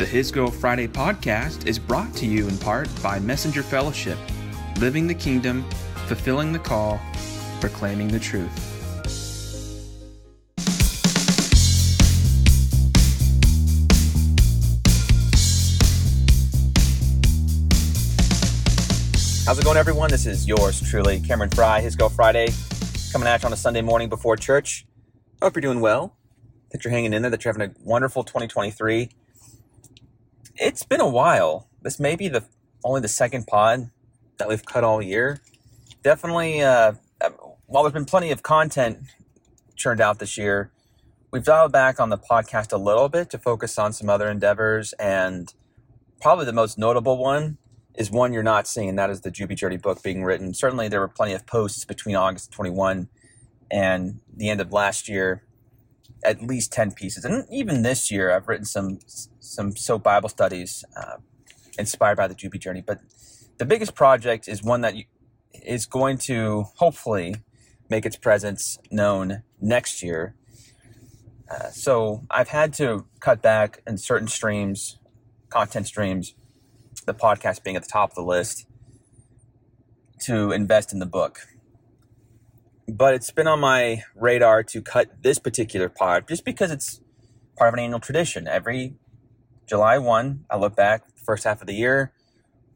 The 0.00 0.06
His 0.06 0.32
Girl 0.32 0.50
Friday 0.50 0.88
podcast 0.88 1.66
is 1.66 1.78
brought 1.78 2.14
to 2.14 2.24
you 2.24 2.48
in 2.48 2.56
part 2.56 2.88
by 3.02 3.18
Messenger 3.18 3.62
Fellowship, 3.62 4.16
living 4.78 5.06
the 5.06 5.12
kingdom, 5.12 5.62
fulfilling 6.06 6.54
the 6.54 6.58
call, 6.58 6.98
proclaiming 7.60 8.08
the 8.08 8.18
truth. 8.18 8.50
How's 19.44 19.58
it 19.58 19.66
going, 19.66 19.76
everyone? 19.76 20.08
This 20.08 20.24
is 20.24 20.48
yours 20.48 20.80
truly, 20.80 21.20
Cameron 21.20 21.50
Fry, 21.50 21.82
His 21.82 21.94
Girl 21.94 22.08
Friday, 22.08 22.48
coming 23.12 23.28
at 23.28 23.42
you 23.42 23.48
on 23.48 23.52
a 23.52 23.56
Sunday 23.56 23.82
morning 23.82 24.08
before 24.08 24.38
church. 24.38 24.86
I 25.42 25.44
hope 25.44 25.56
you're 25.56 25.60
doing 25.60 25.82
well, 25.82 26.16
that 26.70 26.86
you're 26.86 26.90
hanging 26.90 27.12
in 27.12 27.20
there, 27.20 27.30
that 27.30 27.44
you're 27.44 27.52
having 27.52 27.68
a 27.68 27.74
wonderful 27.84 28.24
2023. 28.24 29.10
It's 30.62 30.82
been 30.82 31.00
a 31.00 31.08
while. 31.08 31.68
This 31.80 31.98
may 31.98 32.16
be 32.16 32.28
the 32.28 32.44
only 32.84 33.00
the 33.00 33.08
second 33.08 33.46
pod 33.46 33.88
that 34.36 34.46
we've 34.46 34.62
cut 34.62 34.84
all 34.84 35.00
year. 35.00 35.40
Definitely, 36.02 36.60
uh, 36.60 36.92
while 37.64 37.82
there's 37.82 37.94
been 37.94 38.04
plenty 38.04 38.30
of 38.30 38.42
content 38.42 38.98
churned 39.74 40.02
out 40.02 40.18
this 40.18 40.36
year, 40.36 40.70
we've 41.30 41.44
dialed 41.44 41.72
back 41.72 41.98
on 41.98 42.10
the 42.10 42.18
podcast 42.18 42.74
a 42.74 42.76
little 42.76 43.08
bit 43.08 43.30
to 43.30 43.38
focus 43.38 43.78
on 43.78 43.94
some 43.94 44.10
other 44.10 44.28
endeavors. 44.28 44.92
And 44.98 45.50
probably 46.20 46.44
the 46.44 46.52
most 46.52 46.76
notable 46.76 47.16
one 47.16 47.56
is 47.94 48.10
one 48.10 48.34
you're 48.34 48.42
not 48.42 48.68
seeing, 48.68 48.90
and 48.90 48.98
that 48.98 49.08
is 49.08 49.22
the 49.22 49.30
Juby 49.30 49.56
Journey 49.56 49.78
book 49.78 50.02
being 50.02 50.24
written. 50.24 50.52
Certainly, 50.52 50.88
there 50.88 51.00
were 51.00 51.08
plenty 51.08 51.32
of 51.32 51.46
posts 51.46 51.86
between 51.86 52.16
August 52.16 52.52
21 52.52 53.08
and 53.70 54.20
the 54.36 54.50
end 54.50 54.60
of 54.60 54.74
last 54.74 55.08
year, 55.08 55.42
at 56.24 56.42
least 56.42 56.72
10 56.72 56.92
pieces. 56.92 57.24
And 57.24 57.46
even 57.50 57.82
this 57.82 58.10
year, 58.10 58.32
I've 58.32 58.48
written 58.48 58.64
some 58.64 58.98
some 59.40 59.76
soap 59.76 60.02
Bible 60.02 60.28
studies 60.28 60.84
uh, 60.96 61.16
inspired 61.78 62.16
by 62.16 62.28
the 62.28 62.34
Juby 62.34 62.58
Journey. 62.58 62.82
But 62.86 63.00
the 63.58 63.64
biggest 63.64 63.94
project 63.94 64.48
is 64.48 64.62
one 64.62 64.80
that 64.82 64.94
is 65.52 65.86
going 65.86 66.18
to 66.18 66.66
hopefully 66.76 67.36
make 67.88 68.06
its 68.06 68.16
presence 68.16 68.78
known 68.90 69.42
next 69.60 70.02
year. 70.02 70.34
Uh, 71.50 71.68
so 71.70 72.24
I've 72.30 72.48
had 72.48 72.72
to 72.74 73.06
cut 73.18 73.42
back 73.42 73.82
in 73.86 73.98
certain 73.98 74.28
streams, 74.28 74.98
content 75.48 75.88
streams, 75.88 76.34
the 77.06 77.14
podcast 77.14 77.64
being 77.64 77.76
at 77.76 77.82
the 77.82 77.88
top 77.88 78.10
of 78.10 78.14
the 78.14 78.22
list, 78.22 78.66
to 80.20 80.52
invest 80.52 80.92
in 80.92 81.00
the 81.00 81.06
book. 81.06 81.40
But 82.92 83.14
it's 83.14 83.30
been 83.30 83.46
on 83.46 83.60
my 83.60 84.02
radar 84.14 84.62
to 84.64 84.82
cut 84.82 85.22
this 85.22 85.38
particular 85.38 85.88
pod 85.88 86.26
just 86.28 86.44
because 86.44 86.70
it's 86.70 87.00
part 87.56 87.68
of 87.68 87.74
an 87.74 87.80
annual 87.80 88.00
tradition. 88.00 88.48
Every 88.48 88.94
July 89.66 89.98
1, 89.98 90.46
I 90.50 90.56
look 90.56 90.74
back 90.74 91.06
the 91.14 91.22
first 91.22 91.44
half 91.44 91.60
of 91.60 91.66
the 91.66 91.74
year, 91.74 92.12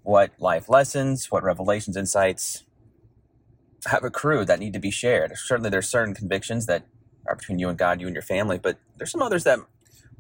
what 0.03 0.31
life 0.39 0.69
lessons, 0.69 1.31
what 1.31 1.43
revelations, 1.43 1.97
insights 1.97 2.65
have 3.87 4.05
accrued 4.05 4.47
that 4.47 4.61
need 4.61 4.73
to 4.73 4.79
be 4.79 4.91
shared. 4.91 5.33
Certainly, 5.37 5.71
there's 5.71 5.89
certain 5.89 6.15
convictions 6.15 6.67
that 6.67 6.87
are 7.27 7.37
between 7.37 7.59
you 7.59 7.69
and 7.69 7.77
God, 7.77 8.01
you 8.01 8.07
and 8.07 8.15
your 8.15 8.23
family, 8.23 8.59
but 8.59 8.79
there's 8.97 9.11
some 9.11 9.23
others 9.23 9.45
that 9.45 9.59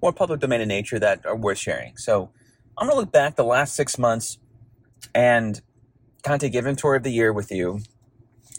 more 0.02 0.12
public 0.12 0.40
domain 0.40 0.60
in 0.60 0.68
nature 0.68 0.98
that 0.98 1.24
are 1.24 1.36
worth 1.36 1.58
sharing. 1.58 1.96
So 1.96 2.30
I'm 2.76 2.86
going 2.88 2.96
to 2.96 3.00
look 3.00 3.12
back 3.12 3.36
the 3.36 3.44
last 3.44 3.74
six 3.74 3.98
months 3.98 4.38
and 5.14 5.60
kind 6.22 6.34
of 6.34 6.40
take 6.40 6.54
inventory 6.54 6.96
of 6.96 7.02
the 7.02 7.12
year 7.12 7.32
with 7.32 7.50
you. 7.50 7.80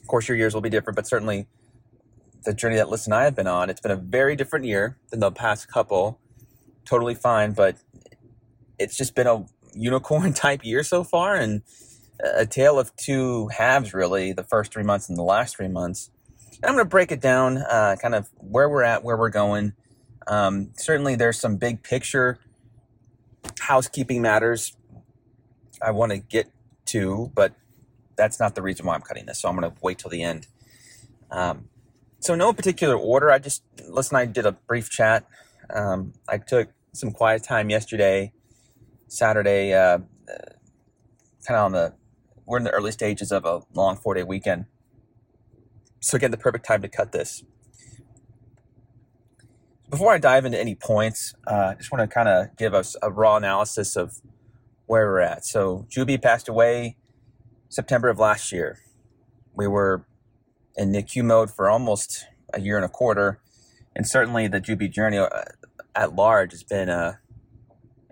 Of 0.05 0.09
course, 0.09 0.27
your 0.27 0.37
years 0.37 0.53
will 0.53 0.61
be 0.61 0.69
different, 0.69 0.95
but 0.95 1.07
certainly 1.07 1.47
the 2.43 2.53
journey 2.53 2.75
that 2.75 2.89
Liz 2.89 3.07
and 3.07 3.13
I 3.15 3.23
have 3.23 3.35
been 3.35 3.47
on, 3.47 3.71
it's 3.71 3.81
been 3.81 3.89
a 3.89 3.95
very 3.95 4.35
different 4.35 4.63
year 4.63 4.99
than 5.09 5.19
the 5.19 5.31
past 5.31 5.67
couple. 5.67 6.19
Totally 6.85 7.15
fine, 7.15 7.53
but 7.53 7.77
it's 8.77 8.95
just 8.95 9.15
been 9.15 9.25
a 9.25 9.47
unicorn 9.73 10.31
type 10.35 10.63
year 10.63 10.83
so 10.83 11.03
far 11.03 11.33
and 11.33 11.63
a 12.23 12.45
tale 12.45 12.77
of 12.77 12.95
two 12.97 13.47
halves, 13.47 13.95
really 13.95 14.31
the 14.31 14.43
first 14.43 14.71
three 14.71 14.83
months 14.83 15.09
and 15.09 15.17
the 15.17 15.23
last 15.23 15.57
three 15.57 15.69
months. 15.69 16.11
And 16.57 16.65
I'm 16.65 16.73
going 16.73 16.85
to 16.85 16.89
break 16.89 17.11
it 17.11 17.19
down, 17.19 17.57
uh, 17.57 17.95
kind 17.99 18.13
of 18.13 18.29
where 18.35 18.69
we're 18.69 18.83
at, 18.83 19.03
where 19.03 19.17
we're 19.17 19.29
going. 19.31 19.73
Um, 20.27 20.69
certainly, 20.77 21.15
there's 21.15 21.39
some 21.39 21.57
big 21.57 21.81
picture 21.81 22.37
housekeeping 23.59 24.21
matters 24.21 24.77
I 25.81 25.89
want 25.89 26.11
to 26.11 26.19
get 26.19 26.51
to, 26.85 27.31
but 27.33 27.55
that's 28.15 28.39
not 28.39 28.55
the 28.55 28.61
reason 28.61 28.85
why 28.85 28.95
I'm 28.95 29.01
cutting 29.01 29.25
this. 29.25 29.41
So 29.41 29.49
I'm 29.49 29.57
going 29.57 29.69
to 29.69 29.77
wait 29.81 29.99
till 29.99 30.09
the 30.11 30.23
end. 30.23 30.47
Um, 31.31 31.69
so 32.19 32.35
no 32.35 32.53
particular 32.53 32.95
order. 32.95 33.31
I 33.31 33.39
just 33.39 33.63
and 33.77 34.17
I 34.17 34.25
did 34.25 34.45
a 34.45 34.53
brief 34.53 34.89
chat. 34.89 35.25
Um, 35.73 36.13
I 36.27 36.37
took 36.37 36.69
some 36.93 37.11
quiet 37.11 37.43
time 37.43 37.69
yesterday, 37.69 38.33
Saturday, 39.07 39.73
uh, 39.73 39.99
kind 41.45 41.57
of 41.59 41.65
on 41.65 41.71
the 41.73 41.93
we're 42.45 42.57
in 42.57 42.63
the 42.63 42.71
early 42.71 42.91
stages 42.91 43.31
of 43.31 43.45
a 43.45 43.61
long 43.73 43.97
four 43.97 44.13
day 44.13 44.23
weekend. 44.23 44.65
So 45.99 46.15
again, 46.17 46.31
the 46.31 46.37
perfect 46.37 46.65
time 46.65 46.81
to 46.81 46.87
cut 46.87 47.11
this. 47.11 47.43
Before 49.89 50.11
I 50.11 50.17
dive 50.17 50.45
into 50.45 50.59
any 50.59 50.75
points, 50.75 51.33
uh, 51.47 51.69
I 51.71 51.75
just 51.75 51.91
want 51.91 52.07
to 52.07 52.13
kind 52.13 52.27
of 52.27 52.55
give 52.57 52.73
us 52.73 52.95
a 53.01 53.11
raw 53.11 53.37
analysis 53.37 53.95
of 53.95 54.21
where 54.87 55.05
we're 55.07 55.19
at. 55.19 55.45
So 55.45 55.87
Juby 55.89 56.21
passed 56.21 56.47
away 56.47 56.97
September 57.75 58.07
of 58.07 58.17
last 58.17 58.53
year. 58.53 58.79
We 59.53 59.67
were 59.67 60.05
in 60.77 60.93
NICU 60.93 61.25
mode 61.25 61.51
for 61.51 61.69
almost 61.69 62.25
a 62.53 62.61
year 62.61 62.77
and 62.77 62.85
a 62.85 62.89
quarter, 62.89 63.41
and 63.93 64.07
certainly 64.07 64.47
the 64.47 64.61
Juby 64.61 64.89
journey 64.89 65.17
uh, 65.17 65.29
at 65.93 66.15
large 66.15 66.51
has 66.51 66.63
been 66.63 66.87
a, 66.87 67.19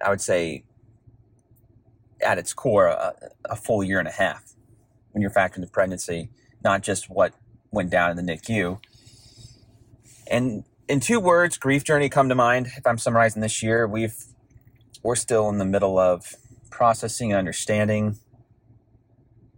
I 0.04 0.10
would 0.10 0.20
say, 0.20 0.66
at 2.22 2.38
its 2.38 2.54
core, 2.54 2.88
a, 2.88 3.14
a 3.46 3.56
full 3.56 3.84
year 3.84 4.00
and 4.00 4.08
a 4.08 4.12
half 4.12 4.54
when 5.12 5.22
you're 5.22 5.32
factoring 5.32 5.62
the 5.62 5.68
pregnancy, 5.68 6.30
not 6.62 6.82
just 6.82 7.10
what 7.10 7.34
went 7.72 7.90
down 7.90 8.12
in 8.12 8.18
the 8.18 8.24
NICU. 8.24 8.82
And 10.28 10.66
in 10.90 11.00
two 11.00 11.22
words, 11.22 11.58
grief 11.58 11.86
journey 11.86 12.10
come 12.10 12.28
to 12.28 12.36
mind. 12.36 12.68
If 12.78 12.86
I'm 12.86 12.98
summarizing 12.98 13.42
this 13.42 13.64
year, 13.64 13.88
we've 13.88 14.16
we're 15.04 15.16
still 15.16 15.48
in 15.48 15.58
the 15.58 15.66
middle 15.66 15.98
of 15.98 16.36
processing 16.70 17.32
and 17.32 17.40
understanding 17.40 18.20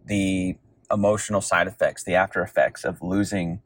the 0.05 0.57
emotional 0.91 1.41
side 1.41 1.67
effects, 1.67 2.03
the 2.03 2.15
after 2.15 2.41
effects 2.41 2.83
of 2.83 3.01
losing 3.01 3.61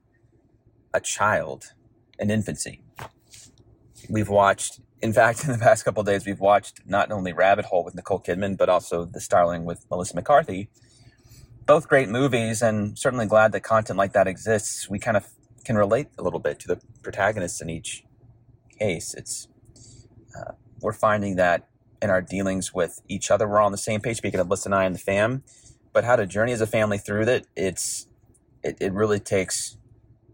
a 0.94 1.00
child 1.00 1.74
in 2.18 2.32
infancy. 2.32 2.82
We've 4.10 4.30
watched, 4.30 4.80
in 5.02 5.14
fact, 5.14 5.44
in 5.46 5.52
the 5.52 5.58
past 5.58 5.86
couple 5.86 6.04
days, 6.04 6.26
we've 6.26 6.40
watched 6.40 6.82
not 6.86 7.12
only 7.12 7.34
Rabbit 7.34 7.66
Hole 7.66 7.84
with 7.84 7.96
Nicole 7.96 8.20
Kidman, 8.20 8.58
but 8.58 8.70
also 8.70 9.06
The 9.06 9.22
Starling 9.22 9.66
with 9.66 9.86
Melissa 9.90 10.16
McCarthy. 10.16 10.70
Both 11.66 11.88
great 11.88 12.10
movies, 12.10 12.62
and 12.64 12.98
certainly 12.98 13.28
glad 13.28 13.52
that 13.52 13.62
content 13.62 13.98
like 13.98 14.14
that 14.14 14.28
exists. 14.28 14.90
We 14.90 14.98
kind 14.98 15.16
of 15.16 15.28
can 15.64 15.76
relate 15.76 16.08
a 16.18 16.24
little 16.24 16.40
bit 16.40 16.60
to 16.62 16.68
the 16.68 16.82
protagonists 17.04 17.62
in 17.62 17.70
each 17.70 18.04
case. 18.80 19.14
It's 19.14 19.48
uh, 20.36 20.54
we're 20.82 20.94
finding 20.94 21.36
that 21.36 21.68
in 22.02 22.10
our 22.10 22.22
dealings 22.22 22.74
with 22.74 23.02
each 23.08 23.30
other, 23.30 23.48
we're 23.48 23.60
all 23.60 23.68
on 23.68 23.72
the 23.72 23.78
same 23.78 24.02
page. 24.02 24.18
Speaking 24.18 24.40
of 24.40 24.50
Liz 24.50 24.66
and 24.66 24.74
I 24.74 24.86
and 24.86 24.96
the 24.96 25.00
fam, 25.00 25.44
but 25.94 26.04
how 26.04 26.16
to 26.16 26.26
journey 26.26 26.52
as 26.52 26.62
a 26.62 26.68
family 26.68 26.98
through 26.98 27.26
that, 27.26 27.46
it's 27.56 28.08
it, 28.64 28.78
it 28.80 28.94
really 28.94 29.20
takes 29.20 29.78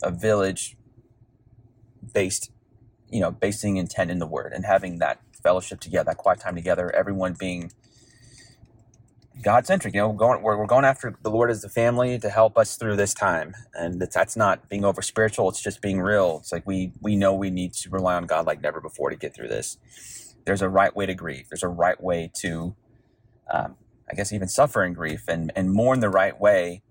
a 0.04 0.12
village 0.12 0.78
based, 2.14 2.52
you 3.10 3.20
know, 3.20 3.32
basing 3.32 3.78
intent 3.78 4.12
in 4.12 4.20
the 4.20 4.28
word 4.28 4.54
and 4.54 4.66
having 4.66 5.00
that 5.00 5.20
fellowship 5.44 5.80
together, 5.80 6.06
that 6.06 6.18
quiet 6.18 6.40
time 6.40 6.56
together, 6.56 6.94
everyone 6.96 7.36
being 7.38 7.72
God 9.44 9.68
centric. 9.68 9.94
You 9.94 10.02
know, 10.02 10.10
we're 10.10 10.18
going, 10.18 10.42
we're, 10.42 10.58
we're 10.58 10.66
going 10.66 10.86
after 10.86 11.18
the 11.22 11.30
Lord 11.30 11.52
as 11.52 11.64
a 11.64 11.70
family 11.70 12.18
to 12.20 12.30
help 12.30 12.58
us 12.58 12.78
through 12.78 12.96
this 12.96 13.14
time, 13.14 13.56
and 13.74 14.02
that's, 14.02 14.16
that's 14.16 14.38
not 14.38 14.70
being 14.70 14.86
over 14.86 15.02
spiritual. 15.02 15.50
It's 15.50 15.62
just 15.62 15.82
being 15.82 16.02
real. 16.02 16.40
It's 16.42 16.52
like 16.52 16.66
we 16.66 16.94
we 17.02 17.16
know 17.16 17.34
we 17.34 17.50
need 17.50 17.74
to 17.74 17.90
rely 17.90 18.16
on 18.16 18.26
God 18.26 18.46
like 18.46 18.62
never 18.62 18.82
before 18.82 19.10
to 19.10 19.16
get 19.16 19.36
through 19.36 19.50
this. 19.50 19.78
There's 20.46 20.62
a 20.62 20.70
right 20.70 20.96
way 20.96 21.06
to 21.06 21.14
grieve. 21.14 21.48
There's 21.50 21.64
a 21.64 21.68
right 21.68 22.02
way 22.02 22.32
to, 22.36 22.76
um, 23.52 23.76
I 24.10 24.14
guess, 24.14 24.32
even 24.32 24.48
suffer 24.48 24.84
in 24.84 24.94
grief 24.94 25.24
and 25.28 25.52
and 25.56 25.72
mourn 25.72 26.00
the 26.00 26.10
right 26.10 26.40
way. 26.40 26.82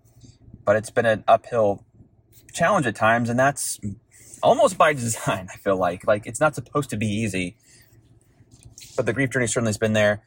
But 0.64 0.76
it's 0.76 0.90
been 0.90 1.06
an 1.06 1.24
uphill 1.28 1.84
challenge 2.52 2.86
at 2.86 2.96
times, 2.96 3.28
and 3.28 3.38
that's 3.38 3.78
almost 4.42 4.78
by 4.78 4.92
design. 4.94 5.48
I 5.52 5.56
feel 5.56 5.76
like 5.76 6.06
like 6.06 6.26
it's 6.26 6.40
not 6.40 6.54
supposed 6.54 6.90
to 6.90 6.96
be 6.96 7.06
easy, 7.06 7.56
but 8.96 9.06
the 9.06 9.12
grief 9.12 9.30
journey 9.30 9.46
certainly 9.46 9.70
has 9.70 9.78
been 9.78 9.92
there. 9.92 10.22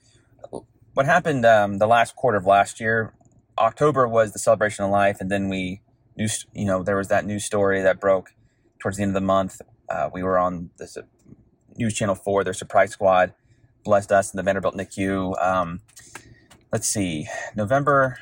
What 0.94 1.06
happened 1.06 1.46
um, 1.46 1.78
the 1.78 1.88
last 1.88 2.16
quarter 2.16 2.38
of 2.38 2.46
last 2.46 2.80
year? 2.80 3.14
October 3.58 4.08
was 4.08 4.34
the 4.34 4.40
celebration 4.40 4.86
of 4.86 4.92
life, 4.92 5.18
and 5.20 5.32
then 5.32 5.50
we 5.50 5.82
news. 6.16 6.46
You 6.54 6.66
know, 6.66 6.84
there 6.84 6.98
was 6.98 7.08
that 7.10 7.26
news 7.26 7.46
story 7.46 7.82
that 7.82 8.00
broke 8.00 8.34
towards 8.80 8.98
the 8.98 9.04
end 9.04 9.12
of 9.12 9.16
the 9.16 9.22
month. 9.22 9.62
Uh, 9.90 10.10
we 10.14 10.24
were 10.24 10.38
on 10.38 10.70
this 10.78 10.98
uh, 10.98 11.02
news 11.76 11.94
channel 11.94 12.16
four. 12.16 12.44
Their 12.44 12.54
surprise 12.54 12.92
squad 12.92 13.34
blessed 13.84 14.12
us 14.12 14.34
in 14.34 14.38
the 14.38 14.44
Vanderbilt 14.44 14.76
NICU. 14.76 15.42
Um, 15.42 15.82
let's 16.72 16.88
see, 16.88 17.28
November. 17.56 18.18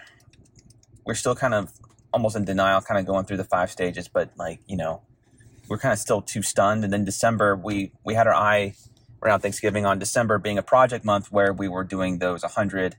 We're 1.06 1.16
still 1.16 1.36
kind 1.36 1.54
of 1.54 1.72
almost 2.14 2.36
in 2.36 2.46
denial, 2.46 2.82
kind 2.82 3.00
of 3.00 3.06
going 3.06 3.26
through 3.26 3.38
the 3.38 3.44
five 3.44 3.72
stages, 3.72 4.08
but 4.08 4.32
like 4.38 4.60
you 4.68 4.78
know, 4.78 5.02
we're 5.68 5.78
kind 5.78 5.94
of 5.94 6.00
still 6.00 6.22
too 6.22 6.42
stunned. 6.42 6.84
And 6.84 6.92
then 6.92 7.06
December, 7.06 7.56
we 7.56 7.92
we 8.04 8.14
had 8.14 8.28
our 8.28 8.34
eye 8.34 8.76
around 9.26 9.40
Thanksgiving 9.40 9.86
on 9.86 9.98
December 9.98 10.38
being 10.38 10.58
a 10.58 10.64
project 10.64 11.04
month 11.04 11.32
where 11.32 11.52
we 11.52 11.68
were 11.68 11.84
doing 11.84 12.20
those 12.20 12.44
100 12.44 12.96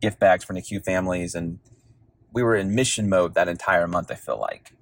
gift 0.00 0.20
bags 0.20 0.44
for 0.44 0.54
NICU 0.54 0.84
families. 0.84 1.34
And 1.34 1.58
we 2.32 2.42
were 2.42 2.54
in 2.54 2.74
mission 2.74 3.08
mode 3.08 3.34
that 3.34 3.48
entire 3.48 3.88
month, 3.88 4.10
I 4.10 4.14
feel 4.14 4.38
like. 4.38 4.72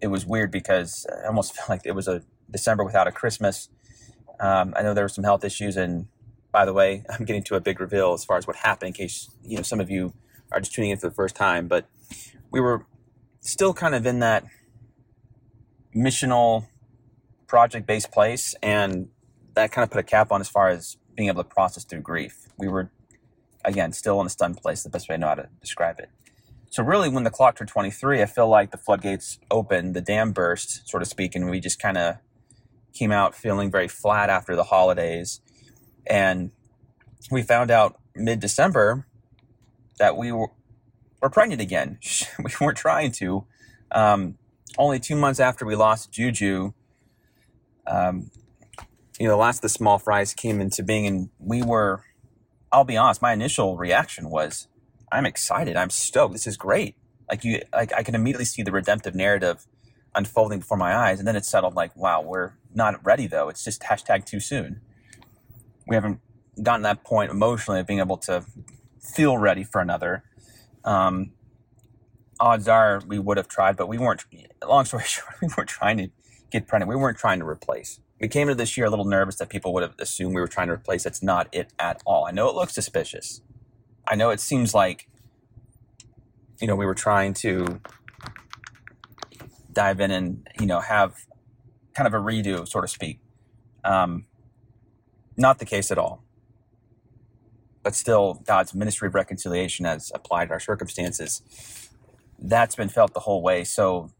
It 0.00 0.08
was 0.08 0.26
weird 0.26 0.50
because 0.50 1.06
I 1.22 1.26
almost 1.26 1.54
felt 1.56 1.68
like 1.68 1.82
it 1.84 1.94
was 1.94 2.06
a 2.06 2.22
December 2.50 2.84
without 2.84 3.08
a 3.08 3.12
Christmas. 3.12 3.70
Um, 4.38 4.74
I 4.76 4.82
know 4.82 4.92
there 4.92 5.04
were 5.04 5.08
some 5.08 5.24
health 5.24 5.44
issues. 5.44 5.76
And 5.76 6.08
by 6.56 6.64
the 6.64 6.72
way, 6.72 7.04
I'm 7.10 7.26
getting 7.26 7.42
to 7.42 7.54
a 7.56 7.60
big 7.60 7.80
reveal 7.80 8.14
as 8.14 8.24
far 8.24 8.38
as 8.38 8.46
what 8.46 8.56
happened 8.56 8.86
in 8.86 8.92
case, 8.94 9.28
you 9.44 9.58
know, 9.58 9.62
some 9.62 9.78
of 9.78 9.90
you 9.90 10.14
are 10.50 10.58
just 10.58 10.72
tuning 10.72 10.90
in 10.90 10.96
for 10.96 11.06
the 11.06 11.14
first 11.14 11.36
time. 11.36 11.68
But 11.68 11.84
we 12.50 12.60
were 12.60 12.86
still 13.40 13.74
kind 13.74 13.94
of 13.94 14.06
in 14.06 14.20
that 14.20 14.42
missional 15.94 16.66
project 17.46 17.86
based 17.86 18.10
place. 18.10 18.54
And 18.62 19.08
that 19.52 19.70
kind 19.70 19.82
of 19.82 19.90
put 19.90 20.00
a 20.00 20.02
cap 20.02 20.32
on 20.32 20.40
as 20.40 20.48
far 20.48 20.70
as 20.70 20.96
being 21.14 21.28
able 21.28 21.44
to 21.44 21.48
process 21.48 21.84
through 21.84 22.00
grief. 22.00 22.46
We 22.56 22.68
were, 22.68 22.90
again, 23.62 23.92
still 23.92 24.18
in 24.22 24.26
a 24.26 24.30
stunned 24.30 24.56
place, 24.56 24.82
the 24.82 24.88
best 24.88 25.10
way 25.10 25.16
I 25.16 25.18
know 25.18 25.28
how 25.28 25.34
to 25.34 25.50
describe 25.60 25.98
it. 25.98 26.08
So, 26.70 26.82
really, 26.82 27.10
when 27.10 27.24
the 27.24 27.30
clock 27.30 27.56
turned 27.56 27.68
23, 27.68 28.22
I 28.22 28.26
feel 28.26 28.48
like 28.48 28.70
the 28.70 28.78
floodgates 28.78 29.38
opened, 29.50 29.92
the 29.92 30.00
dam 30.00 30.32
burst, 30.32 30.88
so 30.88 30.98
to 30.98 31.04
speak, 31.04 31.34
and 31.34 31.50
we 31.50 31.60
just 31.60 31.78
kind 31.78 31.98
of 31.98 32.16
came 32.94 33.12
out 33.12 33.34
feeling 33.34 33.70
very 33.70 33.88
flat 33.88 34.30
after 34.30 34.56
the 34.56 34.64
holidays. 34.64 35.42
And 36.06 36.50
we 37.30 37.42
found 37.42 37.70
out 37.70 37.98
mid 38.14 38.40
December 38.40 39.06
that 39.98 40.16
we 40.16 40.32
were, 40.32 40.50
were 41.20 41.30
pregnant 41.30 41.60
again. 41.60 41.98
we 42.38 42.50
weren't 42.60 42.78
trying 42.78 43.12
to. 43.12 43.44
Um, 43.90 44.38
only 44.78 45.00
two 45.00 45.16
months 45.16 45.40
after 45.40 45.64
we 45.64 45.74
lost 45.74 46.12
Juju, 46.12 46.72
um, 47.86 48.30
you 49.18 49.26
know, 49.26 49.32
the 49.32 49.36
last 49.36 49.58
of 49.58 49.62
the 49.62 49.68
small 49.68 49.98
fries 49.98 50.34
came 50.34 50.60
into 50.60 50.82
being, 50.82 51.06
and 51.06 51.30
we 51.38 51.62
were, 51.62 52.02
I'll 52.70 52.84
be 52.84 52.96
honest, 52.96 53.22
my 53.22 53.32
initial 53.32 53.76
reaction 53.76 54.28
was, 54.28 54.68
I'm 55.10 55.24
excited. 55.24 55.76
I'm 55.76 55.90
stoked. 55.90 56.32
This 56.32 56.46
is 56.46 56.56
great. 56.56 56.96
Like 57.30 57.44
you, 57.44 57.62
like 57.72 57.92
I 57.94 58.02
can 58.02 58.14
immediately 58.14 58.44
see 58.44 58.62
the 58.62 58.72
redemptive 58.72 59.14
narrative 59.14 59.66
unfolding 60.14 60.60
before 60.60 60.76
my 60.76 60.94
eyes, 60.94 61.18
and 61.18 61.26
then 61.26 61.36
it 61.36 61.44
settled 61.44 61.74
like, 61.74 61.96
wow, 61.96 62.20
we're 62.20 62.52
not 62.74 63.04
ready 63.04 63.26
though. 63.26 63.48
It's 63.48 63.64
just 63.64 63.82
hashtag 63.82 64.26
too 64.26 64.40
soon. 64.40 64.80
We 65.86 65.94
haven't 65.94 66.20
gotten 66.62 66.82
that 66.82 67.04
point 67.04 67.30
emotionally 67.30 67.80
of 67.80 67.86
being 67.86 68.00
able 68.00 68.16
to 68.18 68.44
feel 69.00 69.38
ready 69.38 69.64
for 69.64 69.80
another. 69.80 70.24
Um, 70.84 71.32
odds 72.40 72.68
are 72.68 73.02
we 73.06 73.18
would 73.18 73.36
have 73.36 73.48
tried, 73.48 73.76
but 73.76 73.88
we 73.88 73.98
weren't. 73.98 74.24
Long 74.66 74.84
story 74.84 75.04
short, 75.06 75.34
we 75.40 75.48
weren't 75.56 75.68
trying 75.68 75.98
to 75.98 76.08
get 76.50 76.66
pregnant. 76.66 76.88
We 76.88 76.96
weren't 76.96 77.18
trying 77.18 77.40
to 77.40 77.46
replace. 77.46 78.00
We 78.20 78.28
came 78.28 78.48
into 78.48 78.54
this 78.54 78.76
year 78.76 78.86
a 78.86 78.90
little 78.90 79.04
nervous 79.04 79.36
that 79.36 79.50
people 79.50 79.74
would 79.74 79.82
have 79.82 79.94
assumed 79.98 80.34
we 80.34 80.40
were 80.40 80.48
trying 80.48 80.68
to 80.68 80.72
replace. 80.72 81.02
That's 81.04 81.22
not 81.22 81.48
it 81.52 81.72
at 81.78 82.02
all. 82.06 82.26
I 82.26 82.30
know 82.30 82.48
it 82.48 82.54
looks 82.54 82.74
suspicious. 82.74 83.42
I 84.08 84.14
know 84.14 84.30
it 84.30 84.40
seems 84.40 84.72
like, 84.72 85.08
you 86.60 86.66
know, 86.66 86.76
we 86.76 86.86
were 86.86 86.94
trying 86.94 87.34
to 87.34 87.80
dive 89.72 90.00
in 90.00 90.10
and, 90.10 90.48
you 90.58 90.66
know, 90.66 90.80
have 90.80 91.26
kind 91.94 92.06
of 92.06 92.14
a 92.14 92.18
redo, 92.24 92.66
so 92.66 92.80
to 92.80 92.88
speak. 92.88 93.18
Um, 93.84 94.26
not 95.36 95.58
the 95.58 95.64
case 95.64 95.90
at 95.90 95.98
all. 95.98 96.22
But 97.82 97.94
still, 97.94 98.42
God's 98.46 98.74
ministry 98.74 99.08
of 99.08 99.14
reconciliation 99.14 99.86
as 99.86 100.10
applied 100.14 100.46
to 100.46 100.52
our 100.54 100.60
circumstances, 100.60 101.42
that's 102.38 102.74
been 102.74 102.88
felt 102.88 103.14
the 103.14 103.20
whole 103.20 103.42
way. 103.42 103.64
So 103.64 104.10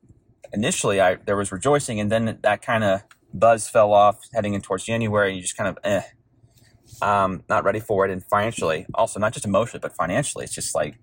initially, 0.52 1.00
I 1.00 1.16
there 1.16 1.36
was 1.36 1.50
rejoicing, 1.50 1.98
and 2.00 2.10
then 2.10 2.38
that 2.42 2.62
kind 2.62 2.84
of 2.84 3.02
buzz 3.34 3.68
fell 3.68 3.92
off 3.92 4.20
heading 4.32 4.54
in 4.54 4.60
towards 4.60 4.84
January. 4.84 5.34
You 5.34 5.42
just 5.42 5.56
kind 5.56 5.68
of, 5.68 5.78
eh, 5.84 6.02
um, 7.02 7.42
not 7.48 7.64
ready 7.64 7.80
for 7.80 8.04
it. 8.04 8.10
And 8.12 8.24
financially, 8.24 8.86
also 8.94 9.18
not 9.18 9.32
just 9.32 9.44
emotionally, 9.44 9.80
but 9.80 9.94
financially, 9.94 10.44
it's 10.44 10.54
just 10.54 10.74
like 10.74 10.98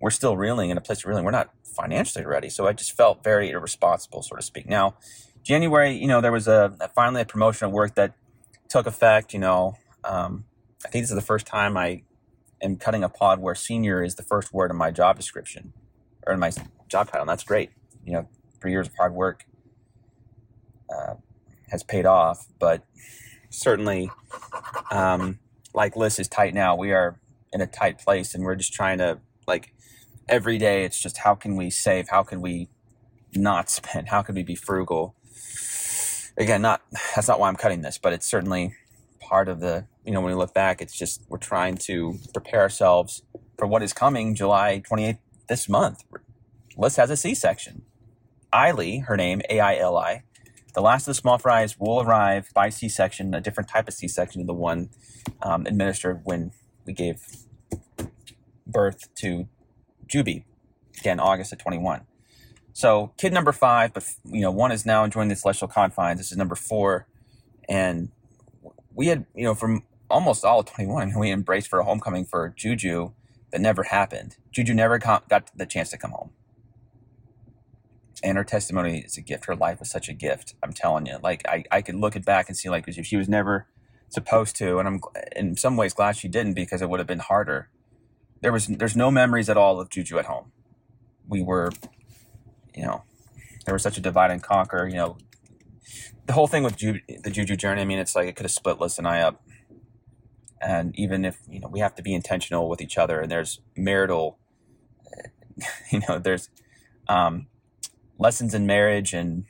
we're 0.00 0.10
still 0.10 0.36
reeling 0.36 0.70
in 0.70 0.76
a 0.76 0.80
place 0.80 0.98
of 0.98 1.06
reeling. 1.06 1.24
We're 1.24 1.30
not 1.30 1.50
financially 1.62 2.24
ready. 2.26 2.50
So 2.50 2.66
I 2.66 2.72
just 2.72 2.96
felt 2.96 3.22
very 3.22 3.50
irresponsible, 3.50 4.22
so 4.22 4.36
to 4.36 4.42
speak. 4.42 4.68
Now, 4.68 4.96
January, 5.42 5.92
you 5.92 6.08
know, 6.08 6.20
there 6.20 6.32
was 6.32 6.48
a, 6.48 6.74
a 6.80 6.88
finally 6.88 7.22
a 7.22 7.24
promotion 7.24 7.66
of 7.66 7.72
work 7.72 7.94
that 7.94 8.14
took 8.68 8.86
effect. 8.86 9.32
You 9.32 9.40
know, 9.40 9.76
um, 10.04 10.44
I 10.84 10.88
think 10.88 11.02
this 11.04 11.10
is 11.10 11.16
the 11.16 11.22
first 11.22 11.46
time 11.46 11.76
I 11.76 12.02
am 12.62 12.76
cutting 12.76 13.04
a 13.04 13.08
pod 13.08 13.40
where 13.40 13.54
senior 13.54 14.02
is 14.02 14.14
the 14.14 14.22
first 14.22 14.52
word 14.52 14.70
in 14.70 14.76
my 14.76 14.90
job 14.90 15.16
description 15.16 15.72
or 16.26 16.32
in 16.32 16.40
my 16.40 16.50
job 16.88 17.08
title. 17.08 17.22
And 17.22 17.28
that's 17.28 17.44
great. 17.44 17.70
You 18.04 18.12
know, 18.14 18.28
three 18.60 18.72
years 18.72 18.88
of 18.88 18.94
hard 18.96 19.14
work 19.14 19.44
uh, 20.90 21.14
has 21.70 21.82
paid 21.82 22.06
off, 22.06 22.46
but 22.58 22.82
certainly, 23.50 24.10
um, 24.90 25.38
like 25.74 25.96
Liz 25.96 26.18
is 26.18 26.28
tight 26.28 26.54
now. 26.54 26.76
We 26.76 26.92
are 26.92 27.20
in 27.52 27.60
a 27.60 27.66
tight 27.66 27.98
place, 27.98 28.34
and 28.34 28.44
we're 28.44 28.56
just 28.56 28.72
trying 28.72 28.98
to 28.98 29.18
like 29.46 29.74
every 30.28 30.58
day. 30.58 30.84
It's 30.84 31.00
just 31.00 31.18
how 31.18 31.34
can 31.34 31.56
we 31.56 31.70
save? 31.70 32.08
How 32.08 32.22
can 32.22 32.40
we 32.40 32.68
not 33.34 33.70
spend? 33.70 34.08
How 34.08 34.22
can 34.22 34.34
we 34.34 34.42
be 34.42 34.54
frugal? 34.54 35.14
Again, 36.38 36.62
not 36.62 36.82
that's 37.16 37.26
not 37.26 37.40
why 37.40 37.48
I'm 37.48 37.56
cutting 37.56 37.82
this, 37.82 37.98
but 37.98 38.12
it's 38.12 38.26
certainly 38.26 38.74
part 39.20 39.48
of 39.48 39.58
the 39.58 39.86
you 40.04 40.12
know 40.12 40.20
when 40.20 40.32
we 40.32 40.38
look 40.38 40.54
back, 40.54 40.80
it's 40.80 40.96
just 40.96 41.22
we're 41.28 41.38
trying 41.38 41.76
to 41.78 42.16
prepare 42.32 42.60
ourselves 42.60 43.22
for 43.58 43.66
what 43.66 43.82
is 43.82 43.92
coming 43.92 44.36
July 44.36 44.80
28th 44.88 45.18
this 45.48 45.68
month. 45.68 46.04
Liz 46.76 46.94
has 46.94 47.10
a 47.10 47.16
C-section. 47.16 47.82
Aili, 48.52 49.04
her 49.06 49.16
name 49.16 49.42
A 49.50 49.58
I 49.58 49.76
L 49.76 49.96
I, 49.98 50.22
the 50.74 50.80
last 50.80 51.02
of 51.02 51.06
the 51.06 51.14
small 51.14 51.38
fries 51.38 51.76
will 51.78 52.02
arrive 52.02 52.50
by 52.54 52.68
C 52.68 52.88
section, 52.88 53.34
a 53.34 53.40
different 53.40 53.68
type 53.68 53.88
of 53.88 53.94
C 53.94 54.06
section 54.06 54.38
than 54.38 54.46
the 54.46 54.54
one 54.54 54.90
um, 55.42 55.66
administered 55.66 56.20
when 56.22 56.52
we 56.86 56.92
gave 56.92 57.20
birth 58.64 59.12
to 59.16 59.48
Juby, 60.06 60.44
again, 60.98 61.18
August 61.18 61.52
of 61.52 61.58
21. 61.58 62.02
So, 62.78 63.10
kid 63.18 63.32
number 63.32 63.50
five, 63.50 63.92
but 63.92 64.04
you 64.24 64.42
know, 64.42 64.52
one 64.52 64.70
is 64.70 64.86
now 64.86 65.02
enjoying 65.02 65.28
the 65.28 65.34
celestial 65.34 65.66
confines. 65.66 66.20
This 66.20 66.30
is 66.30 66.38
number 66.38 66.54
four. 66.54 67.08
And 67.68 68.10
we 68.94 69.08
had, 69.08 69.26
you 69.34 69.42
know, 69.42 69.56
from 69.56 69.82
almost 70.08 70.44
all 70.44 70.60
of 70.60 70.66
21, 70.66 71.02
I 71.02 71.06
mean, 71.10 71.18
we 71.18 71.32
embraced 71.32 71.66
for 71.66 71.80
a 71.80 71.84
homecoming 71.84 72.24
for 72.24 72.54
Juju 72.56 73.10
that 73.50 73.60
never 73.60 73.82
happened. 73.82 74.36
Juju 74.52 74.74
never 74.74 74.96
got 74.98 75.28
the 75.56 75.66
chance 75.66 75.90
to 75.90 75.98
come 75.98 76.12
home 76.12 76.30
and 78.22 78.36
her 78.38 78.44
testimony 78.44 79.00
is 79.00 79.16
a 79.16 79.20
gift. 79.20 79.46
Her 79.46 79.56
life 79.56 79.80
was 79.80 79.90
such 79.90 80.08
a 80.08 80.12
gift. 80.12 80.54
I'm 80.62 80.72
telling 80.72 81.06
you, 81.06 81.18
like 81.22 81.42
I, 81.48 81.64
I 81.70 81.82
could 81.82 81.94
look 81.96 82.16
it 82.16 82.24
back 82.24 82.48
and 82.48 82.56
see 82.56 82.68
like 82.68 82.86
she 83.04 83.16
was 83.16 83.28
never 83.28 83.66
supposed 84.08 84.56
to, 84.56 84.78
and 84.78 84.88
I'm 84.88 85.00
in 85.36 85.56
some 85.56 85.76
ways 85.76 85.94
glad 85.94 86.16
she 86.16 86.28
didn't 86.28 86.54
because 86.54 86.82
it 86.82 86.88
would 86.88 87.00
have 87.00 87.06
been 87.06 87.18
harder. 87.18 87.70
There 88.40 88.52
was 88.52 88.66
there's 88.66 88.96
no 88.96 89.10
memories 89.10 89.48
at 89.48 89.56
all 89.56 89.80
of 89.80 89.90
Juju 89.90 90.18
at 90.18 90.26
home. 90.26 90.52
We 91.28 91.42
were, 91.42 91.70
you 92.78 92.84
know, 92.84 93.02
there 93.64 93.74
was 93.74 93.82
such 93.82 93.98
a 93.98 94.00
divide 94.00 94.30
and 94.30 94.40
conquer. 94.40 94.86
You 94.86 94.94
know, 94.94 95.18
the 96.26 96.32
whole 96.32 96.46
thing 96.46 96.62
with 96.62 96.76
Ju- 96.76 97.00
the 97.24 97.30
Juju 97.30 97.56
journey. 97.56 97.82
I 97.82 97.84
mean, 97.84 97.98
it's 97.98 98.14
like 98.14 98.28
it 98.28 98.36
could 98.36 98.44
have 98.44 98.52
split 98.52 98.80
Liz 98.80 98.98
and 98.98 99.08
I 99.08 99.20
up. 99.20 99.42
And 100.60 100.96
even 100.96 101.24
if 101.24 101.40
you 101.50 101.58
know, 101.58 101.68
we 101.68 101.80
have 101.80 101.96
to 101.96 102.02
be 102.02 102.14
intentional 102.14 102.68
with 102.68 102.80
each 102.80 102.96
other. 102.96 103.20
And 103.20 103.30
there's 103.30 103.60
marital, 103.76 104.38
you 105.90 106.00
know, 106.08 106.20
there's 106.20 106.50
um, 107.08 107.48
lessons 108.16 108.54
in 108.54 108.64
marriage 108.64 109.12
and 109.12 109.44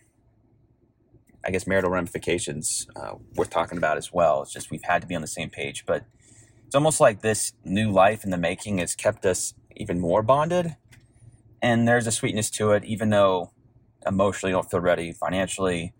I 1.44 1.50
guess 1.50 1.66
marital 1.66 1.90
ramifications 1.90 2.86
uh, 2.96 3.14
worth 3.34 3.50
talking 3.50 3.76
about 3.76 3.98
as 3.98 4.10
well. 4.10 4.42
It's 4.42 4.52
just 4.52 4.70
we've 4.70 4.82
had 4.82 5.02
to 5.02 5.06
be 5.06 5.14
on 5.14 5.20
the 5.20 5.28
same 5.28 5.50
page, 5.50 5.84
but 5.86 6.04
it's 6.66 6.74
almost 6.74 6.98
like 6.98 7.20
this 7.20 7.52
new 7.64 7.90
life 7.90 8.24
in 8.24 8.30
the 8.30 8.38
making 8.38 8.78
has 8.78 8.94
kept 8.94 9.26
us 9.26 9.54
even 9.76 10.00
more 10.00 10.22
bonded. 10.22 10.76
And 11.60 11.88
there's 11.88 12.06
a 12.06 12.12
sweetness 12.12 12.50
to 12.52 12.72
it, 12.72 12.84
even 12.84 13.10
though 13.10 13.50
emotionally 14.06 14.52
I 14.52 14.56
don't 14.56 14.70
feel 14.70 14.80
ready, 14.80 15.12
financially 15.12 15.92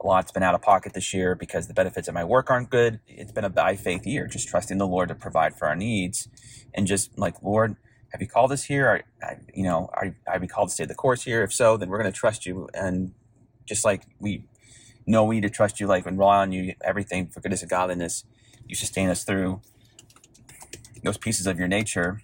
a 0.00 0.06
lot's 0.06 0.30
been 0.30 0.42
out 0.42 0.54
of 0.54 0.62
pocket 0.62 0.92
this 0.92 1.12
year 1.12 1.34
because 1.34 1.66
the 1.66 1.74
benefits 1.74 2.08
of 2.08 2.14
my 2.14 2.24
work 2.24 2.50
aren't 2.50 2.70
good. 2.70 3.00
It's 3.08 3.32
been 3.32 3.44
a 3.44 3.50
by 3.50 3.76
faith 3.76 4.06
year, 4.06 4.26
just 4.26 4.48
trusting 4.48 4.78
the 4.78 4.86
Lord 4.86 5.08
to 5.08 5.14
provide 5.14 5.56
for 5.56 5.66
our 5.66 5.74
needs, 5.74 6.28
and 6.74 6.86
just 6.86 7.18
like 7.18 7.42
Lord, 7.42 7.76
have 8.10 8.20
you 8.20 8.28
called 8.28 8.52
us 8.52 8.64
here? 8.64 9.04
Are, 9.22 9.38
you 9.52 9.64
know, 9.64 9.90
are, 9.92 10.14
are 10.26 10.38
we 10.38 10.46
called 10.46 10.68
to 10.68 10.74
stay 10.74 10.84
the 10.84 10.94
course 10.94 11.24
here? 11.24 11.42
If 11.42 11.52
so, 11.52 11.76
then 11.76 11.88
we're 11.88 12.00
going 12.00 12.12
to 12.12 12.18
trust 12.18 12.46
you. 12.46 12.68
And 12.74 13.12
just 13.66 13.84
like 13.84 14.04
we 14.18 14.44
know 15.06 15.24
we 15.24 15.36
need 15.36 15.42
to 15.42 15.50
trust 15.50 15.80
you, 15.80 15.86
like 15.86 16.06
and 16.06 16.18
rely 16.18 16.38
on 16.38 16.52
you, 16.52 16.74
everything 16.82 17.28
for 17.28 17.40
goodness 17.40 17.62
and 17.62 17.70
godliness, 17.70 18.24
you 18.66 18.74
sustain 18.74 19.08
us 19.08 19.24
through 19.24 19.60
those 21.02 21.18
pieces 21.18 21.46
of 21.46 21.58
your 21.58 21.68
nature. 21.68 22.22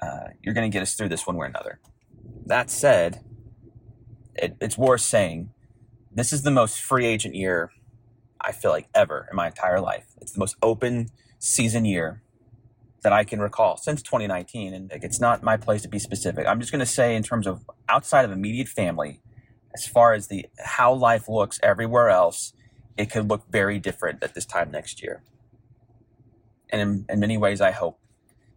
Uh, 0.00 0.28
you're 0.42 0.54
going 0.54 0.70
to 0.70 0.72
get 0.72 0.82
us 0.82 0.94
through 0.94 1.08
this 1.08 1.26
one 1.26 1.36
way 1.36 1.46
or 1.46 1.48
another. 1.48 1.80
That 2.46 2.70
said, 2.70 3.24
it, 4.34 4.56
it's 4.60 4.76
worth 4.76 5.00
saying 5.00 5.50
this 6.12 6.32
is 6.32 6.42
the 6.42 6.50
most 6.50 6.80
free 6.80 7.06
agent 7.06 7.34
year 7.34 7.70
I 8.40 8.52
feel 8.52 8.70
like 8.70 8.88
ever 8.94 9.26
in 9.30 9.36
my 9.36 9.46
entire 9.46 9.80
life. 9.80 10.06
It's 10.20 10.32
the 10.32 10.38
most 10.38 10.56
open 10.62 11.08
season 11.38 11.84
year 11.84 12.22
that 13.02 13.12
I 13.12 13.24
can 13.24 13.40
recall 13.40 13.76
since 13.76 14.02
2019. 14.02 14.74
And 14.74 14.92
it's 14.92 15.20
not 15.20 15.42
my 15.42 15.56
place 15.56 15.82
to 15.82 15.88
be 15.88 15.98
specific. 15.98 16.46
I'm 16.46 16.60
just 16.60 16.72
going 16.72 16.80
to 16.80 16.86
say, 16.86 17.14
in 17.14 17.22
terms 17.22 17.46
of 17.46 17.64
outside 17.88 18.24
of 18.24 18.32
immediate 18.32 18.68
family, 18.68 19.20
as 19.74 19.86
far 19.86 20.14
as 20.14 20.28
the 20.28 20.46
how 20.58 20.92
life 20.92 21.28
looks 21.28 21.60
everywhere 21.62 22.10
else, 22.10 22.52
it 22.96 23.10
could 23.10 23.28
look 23.28 23.44
very 23.50 23.78
different 23.78 24.22
at 24.22 24.34
this 24.34 24.46
time 24.46 24.70
next 24.70 25.02
year. 25.02 25.22
And 26.70 26.80
in, 26.80 27.06
in 27.08 27.20
many 27.20 27.36
ways, 27.36 27.60
I 27.60 27.72
hope 27.72 27.98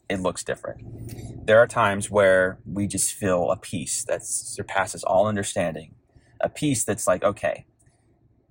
it 0.10 0.20
looks 0.22 0.44
different. 0.44 1.46
There 1.46 1.60
are 1.60 1.68
times 1.68 2.10
where 2.10 2.60
we 2.66 2.88
just 2.88 3.14
feel 3.14 3.52
a 3.52 3.58
peace 3.58 4.04
that 4.06 4.26
surpasses 4.26 5.04
all 5.04 5.28
understanding, 5.28 5.96
a 6.42 6.50
peace 6.50 6.84
that's 6.84 7.08
like, 7.08 7.24
okay, 7.24 7.66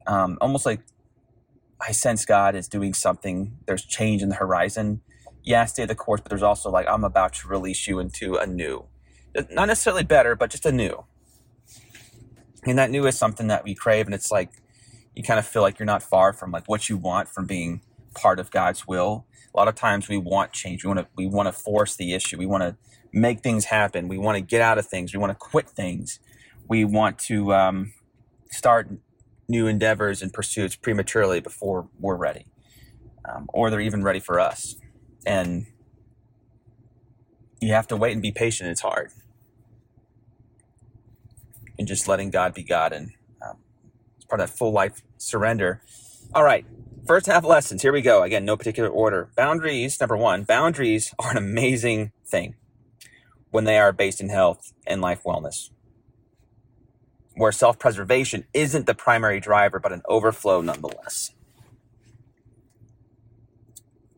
um, 0.06 0.38
almost 0.40 0.66
like 0.66 0.80
I 1.80 1.92
sense 1.92 2.25
God 2.25 2.54
is 2.54 2.68
doing 2.68 2.94
something. 2.94 3.56
There's 3.66 3.84
change 3.84 4.22
in 4.22 4.28
the 4.28 4.36
horizon. 4.36 5.02
Yeah, 5.42 5.64
stay 5.66 5.84
the 5.84 5.94
course, 5.94 6.20
but 6.20 6.30
there's 6.30 6.42
also 6.42 6.70
like, 6.70 6.86
I'm 6.88 7.04
about 7.04 7.34
to 7.34 7.48
release 7.48 7.86
you 7.86 7.98
into 7.98 8.36
a 8.36 8.46
new. 8.46 8.86
Not 9.50 9.66
necessarily 9.66 10.02
better, 10.02 10.34
but 10.34 10.50
just 10.50 10.66
a 10.66 10.72
new. 10.72 11.04
And 12.64 12.78
that 12.78 12.90
new 12.90 13.06
is 13.06 13.16
something 13.16 13.46
that 13.48 13.62
we 13.64 13.75
crave. 13.75 14.06
And 14.06 14.14
it's 14.14 14.30
like, 14.30 14.50
you 15.14 15.22
kind 15.22 15.38
of 15.38 15.46
feel 15.46 15.62
like 15.62 15.78
you're 15.78 15.86
not 15.86 16.02
far 16.02 16.32
from 16.32 16.50
like 16.50 16.68
what 16.68 16.88
you 16.88 16.96
want 16.96 17.28
from 17.28 17.46
being 17.46 17.82
part 18.14 18.40
of 18.40 18.50
God's 18.50 18.86
will. 18.88 19.26
A 19.56 19.58
lot 19.58 19.68
of 19.68 19.75
times 19.75 20.08
we 20.08 20.18
want 20.18 20.52
change. 20.52 20.84
We 20.84 20.88
want 20.88 21.00
to, 21.00 21.06
we 21.16 21.26
want 21.26 21.46
to 21.46 21.52
force 21.52 21.96
the 21.96 22.12
issue. 22.12 22.36
We 22.36 22.44
want 22.44 22.62
to 22.62 22.76
make 23.10 23.40
things 23.40 23.66
happen. 23.66 24.06
We 24.06 24.18
want 24.18 24.36
to 24.36 24.42
get 24.42 24.60
out 24.60 24.76
of 24.76 24.86
things. 24.86 25.14
We 25.14 25.18
want 25.18 25.30
to 25.30 25.34
quit 25.34 25.70
things. 25.70 26.20
We 26.68 26.84
want 26.84 27.18
to 27.20 27.54
um, 27.54 27.94
start 28.50 28.90
new 29.48 29.66
endeavors 29.66 30.20
and 30.20 30.30
pursuits 30.30 30.76
prematurely 30.76 31.40
before 31.40 31.88
we're 31.98 32.16
ready, 32.16 32.46
um, 33.26 33.48
or 33.54 33.70
they're 33.70 33.80
even 33.80 34.02
ready 34.02 34.20
for 34.20 34.38
us. 34.38 34.76
And 35.25 35.66
you 37.60 37.72
have 37.72 37.86
to 37.88 37.96
wait 37.96 38.12
and 38.12 38.20
be 38.20 38.32
patient. 38.32 38.68
It's 38.68 38.82
hard. 38.82 39.10
And 41.78 41.88
just 41.88 42.08
letting 42.08 42.30
God 42.30 42.52
be 42.52 42.62
God, 42.62 42.92
and 42.92 43.12
um, 43.42 43.56
it's 44.16 44.26
part 44.26 44.40
of 44.40 44.50
that 44.50 44.56
full 44.56 44.72
life 44.72 45.02
surrender. 45.18 45.82
All 46.34 46.42
right, 46.42 46.66
first 47.06 47.26
half 47.26 47.44
lessons. 47.44 47.82
Here 47.82 47.92
we 47.92 48.02
go. 48.02 48.22
Again, 48.22 48.44
no 48.44 48.56
particular 48.56 48.88
order. 48.88 49.30
Boundaries. 49.36 50.00
Number 50.00 50.16
one, 50.16 50.44
boundaries 50.44 51.14
are 51.18 51.30
an 51.32 51.38
amazing 51.38 52.12
thing 52.26 52.56
when 53.50 53.64
they 53.64 53.78
are 53.78 53.92
based 53.92 54.20
in 54.20 54.28
health 54.28 54.72
and 54.86 55.00
life 55.00 55.22
wellness 55.25 55.70
where 57.36 57.52
self 57.52 57.78
preservation 57.78 58.44
isn't 58.54 58.86
the 58.86 58.94
primary 58.94 59.40
driver, 59.40 59.78
but 59.78 59.92
an 59.92 60.02
overflow 60.08 60.60
nonetheless. 60.60 61.32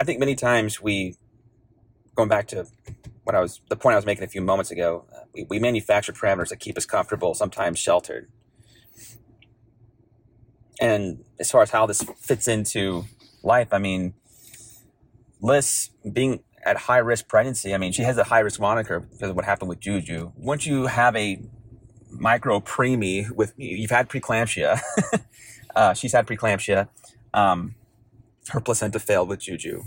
I 0.00 0.04
think 0.04 0.20
many 0.20 0.36
times 0.36 0.80
we, 0.80 1.16
going 2.14 2.28
back 2.28 2.46
to 2.48 2.66
what 3.24 3.34
I 3.34 3.40
was, 3.40 3.60
the 3.68 3.76
point 3.76 3.94
I 3.94 3.96
was 3.96 4.06
making 4.06 4.24
a 4.24 4.28
few 4.28 4.40
moments 4.40 4.70
ago, 4.70 5.04
uh, 5.14 5.20
we, 5.34 5.46
we 5.50 5.58
manufacture 5.58 6.12
parameters 6.12 6.48
that 6.50 6.60
keep 6.60 6.76
us 6.78 6.86
comfortable, 6.86 7.34
sometimes 7.34 7.78
sheltered. 7.78 8.30
And 10.80 11.24
as 11.38 11.50
far 11.50 11.62
as 11.62 11.70
how 11.70 11.86
this 11.86 12.02
fits 12.20 12.48
into 12.48 13.04
life, 13.42 13.68
I 13.72 13.78
mean, 13.78 14.14
Liz 15.40 15.90
being 16.10 16.40
at 16.64 16.76
high 16.76 16.98
risk 16.98 17.28
pregnancy, 17.28 17.74
I 17.74 17.78
mean, 17.78 17.92
she 17.92 18.02
has 18.02 18.18
a 18.18 18.24
high 18.24 18.40
risk 18.40 18.60
moniker 18.60 19.00
because 19.00 19.30
of 19.30 19.36
what 19.36 19.44
happened 19.44 19.68
with 19.68 19.80
Juju. 19.80 20.32
Once 20.36 20.66
you 20.66 20.86
have 20.86 21.16
a 21.16 21.40
micro 22.10 22.60
preemie 22.60 23.30
with 23.30 23.52
you've 23.56 23.90
had 23.90 24.08
preeclampsia. 24.08 24.80
uh, 25.76 25.94
she's 25.94 26.12
had 26.12 26.26
preeclampsia. 26.26 26.88
Um, 27.34 27.74
her 28.48 28.60
placenta 28.60 28.98
failed 28.98 29.28
with 29.28 29.40
Juju. 29.40 29.84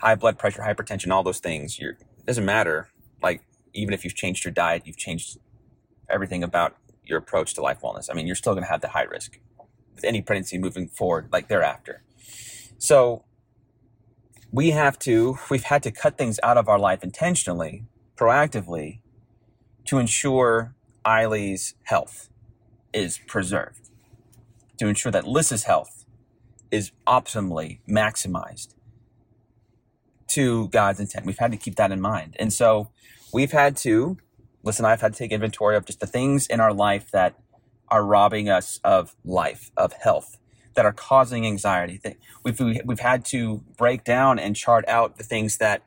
High 0.00 0.14
blood 0.14 0.38
pressure, 0.38 0.62
hypertension, 0.62 1.10
all 1.10 1.22
those 1.22 1.40
things. 1.40 1.78
You're 1.78 1.92
it 1.92 2.26
doesn't 2.26 2.44
matter. 2.44 2.88
Like 3.22 3.42
even 3.72 3.94
if 3.94 4.04
you've 4.04 4.14
changed 4.14 4.44
your 4.44 4.52
diet, 4.52 4.82
you've 4.86 4.96
changed 4.96 5.38
everything 6.08 6.42
about 6.42 6.76
your 7.04 7.18
approach 7.18 7.54
to 7.54 7.62
life 7.62 7.80
wellness. 7.82 8.08
I 8.10 8.14
mean, 8.14 8.26
you're 8.26 8.36
still 8.36 8.52
going 8.52 8.64
to 8.64 8.70
have 8.70 8.80
the 8.80 8.88
high 8.88 9.04
risk 9.04 9.38
any 10.04 10.22
pregnancy 10.22 10.58
moving 10.58 10.88
forward, 10.88 11.28
like 11.32 11.48
thereafter. 11.48 12.02
So 12.78 13.24
we 14.52 14.70
have 14.70 14.98
to, 15.00 15.38
we've 15.50 15.64
had 15.64 15.82
to 15.84 15.90
cut 15.90 16.18
things 16.18 16.40
out 16.42 16.56
of 16.56 16.68
our 16.68 16.78
life 16.78 17.04
intentionally, 17.04 17.84
proactively, 18.16 19.00
to 19.86 19.98
ensure 19.98 20.74
Aili's 21.04 21.74
health 21.84 22.28
is 22.92 23.18
preserved, 23.26 23.90
to 24.78 24.86
ensure 24.86 25.12
that 25.12 25.26
Liz's 25.26 25.64
health 25.64 26.04
is 26.70 26.92
optimally 27.06 27.80
maximized 27.88 28.74
to 30.28 30.68
God's 30.68 31.00
intent. 31.00 31.26
We've 31.26 31.38
had 31.38 31.50
to 31.52 31.56
keep 31.56 31.76
that 31.76 31.90
in 31.90 32.00
mind. 32.00 32.36
And 32.38 32.52
so 32.52 32.90
we've 33.32 33.52
had 33.52 33.76
to, 33.78 34.18
listen, 34.62 34.84
I've 34.84 35.00
had 35.00 35.12
to 35.12 35.18
take 35.18 35.32
inventory 35.32 35.76
of 35.76 35.84
just 35.84 36.00
the 36.00 36.06
things 36.06 36.46
in 36.46 36.60
our 36.60 36.72
life 36.72 37.10
that 37.10 37.34
are 37.90 38.04
robbing 38.04 38.48
us 38.48 38.80
of 38.84 39.14
life, 39.24 39.70
of 39.76 39.92
health, 39.94 40.38
that 40.74 40.84
are 40.84 40.92
causing 40.92 41.46
anxiety. 41.46 42.00
We've, 42.44 42.60
we've 42.84 43.00
had 43.00 43.24
to 43.26 43.64
break 43.76 44.04
down 44.04 44.38
and 44.38 44.54
chart 44.54 44.84
out 44.88 45.16
the 45.16 45.24
things 45.24 45.58
that 45.58 45.82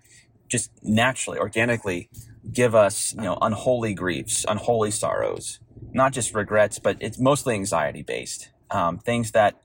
just 0.47 0.71
naturally, 0.83 1.39
organically 1.39 2.09
give 2.51 2.75
us, 2.75 3.13
you 3.15 3.21
know, 3.21 3.37
unholy 3.41 3.93
griefs, 3.93 4.45
unholy 4.47 4.91
sorrows, 4.91 5.59
not 5.93 6.11
just 6.13 6.35
regrets, 6.35 6.79
but 6.79 6.97
it's 6.99 7.19
mostly 7.19 7.55
anxiety 7.55 8.03
based. 8.03 8.49
Um, 8.69 8.99
things 8.99 9.31
that 9.31 9.61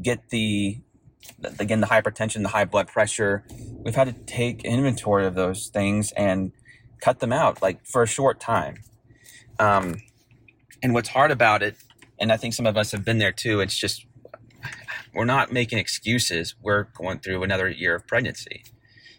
get 0.00 0.30
the, 0.30 0.80
again, 1.58 1.80
the 1.80 1.86
hypertension, 1.86 2.42
the 2.42 2.48
high 2.48 2.64
blood 2.64 2.88
pressure. 2.88 3.44
We've 3.84 3.94
had 3.94 4.08
to 4.08 4.12
take 4.24 4.64
inventory 4.64 5.26
of 5.26 5.34
those 5.34 5.68
things 5.68 6.12
and 6.12 6.52
cut 7.00 7.20
them 7.20 7.32
out, 7.32 7.62
like 7.62 7.86
for 7.86 8.02
a 8.02 8.06
short 8.06 8.40
time. 8.40 8.82
Um, 9.58 9.96
and 10.82 10.94
what's 10.94 11.08
hard 11.08 11.30
about 11.30 11.62
it, 11.62 11.76
and 12.18 12.32
I 12.32 12.36
think 12.36 12.54
some 12.54 12.66
of 12.66 12.76
us 12.76 12.92
have 12.92 13.04
been 13.04 13.18
there 13.18 13.32
too, 13.32 13.60
it's 13.60 13.76
just 13.76 14.06
we're 15.14 15.24
not 15.24 15.52
making 15.52 15.78
excuses. 15.78 16.54
We're 16.60 16.84
going 16.84 17.18
through 17.18 17.42
another 17.42 17.68
year 17.68 17.94
of 17.94 18.06
pregnancy 18.06 18.64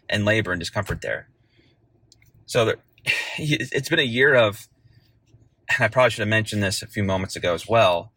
and 0.08 0.24
labor 0.24 0.52
and 0.52 0.58
discomfort 0.58 1.00
there. 1.00 1.28
So 2.46 2.64
there, 2.64 2.76
it's 3.38 3.88
been 3.88 3.98
a 3.98 4.02
year 4.02 4.34
of, 4.34 4.68
and 5.70 5.84
I 5.84 5.88
probably 5.88 6.10
should 6.10 6.20
have 6.20 6.28
mentioned 6.28 6.62
this 6.62 6.82
a 6.82 6.86
few 6.86 7.04
moments 7.04 7.36
ago 7.36 7.54
as 7.54 7.68
well. 7.68 8.12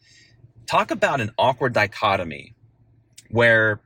Talk 0.65 0.91
about 0.91 1.21
an 1.21 1.31
awkward 1.37 1.73
dichotomy 1.73 2.55
where 3.29 3.79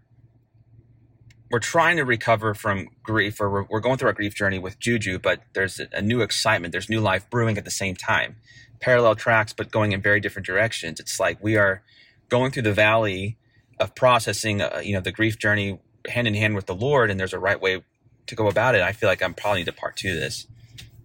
we're 1.52 1.60
trying 1.60 1.98
to 1.98 2.04
recover 2.04 2.54
from 2.54 2.88
grief 3.04 3.42
or 3.42 3.50
we're, 3.50 3.64
we're 3.64 3.80
going 3.82 3.98
through 3.98 4.08
our 4.08 4.14
grief 4.14 4.34
journey 4.34 4.58
with 4.58 4.80
Juju, 4.80 5.20
but 5.20 5.42
there's 5.54 5.82
a, 5.92 6.02
new 6.02 6.22
excitement, 6.22 6.72
there's 6.72 6.90
new 6.90 7.02
life 7.02 7.30
brewing 7.30 7.58
at 7.58 7.66
the 7.66 7.72
same 7.72 7.96
time. 7.96 8.38
Parallel 8.80 9.16
tracks, 9.16 9.54
but 9.54 9.70
going 9.70 9.92
in 9.92 10.02
very 10.02 10.20
different 10.20 10.46
directions. 10.46 11.00
It's 11.00 11.20
like 11.20 11.44
we 11.44 11.58
are 11.58 11.84
going 12.30 12.52
through 12.52 12.64
the 12.64 12.74
valley 12.74 13.38
of 13.80 13.94
processing, 13.96 14.62
uh, 14.62 14.82
you 14.84 14.94
know, 14.94 15.02
the 15.02 15.12
grief 15.12 15.38
journey 15.38 15.80
hand 16.08 16.28
in 16.28 16.34
hand 16.34 16.56
with 16.56 16.66
the 16.66 16.76
Lord, 16.76 17.12
and 17.12 17.20
there's 17.20 17.34
a 17.34 17.40
right 17.40 17.60
way 17.60 17.84
to 18.28 18.36
go 18.36 18.48
about 18.48 18.76
it, 18.76 18.82
I 18.82 18.94
feel 18.94 19.10
like 19.10 19.22
I'm 19.22 19.34
probably 19.34 19.62
need 19.62 19.66
to 19.66 19.74
part 19.74 19.98
two 19.98 20.16
this. 20.16 20.48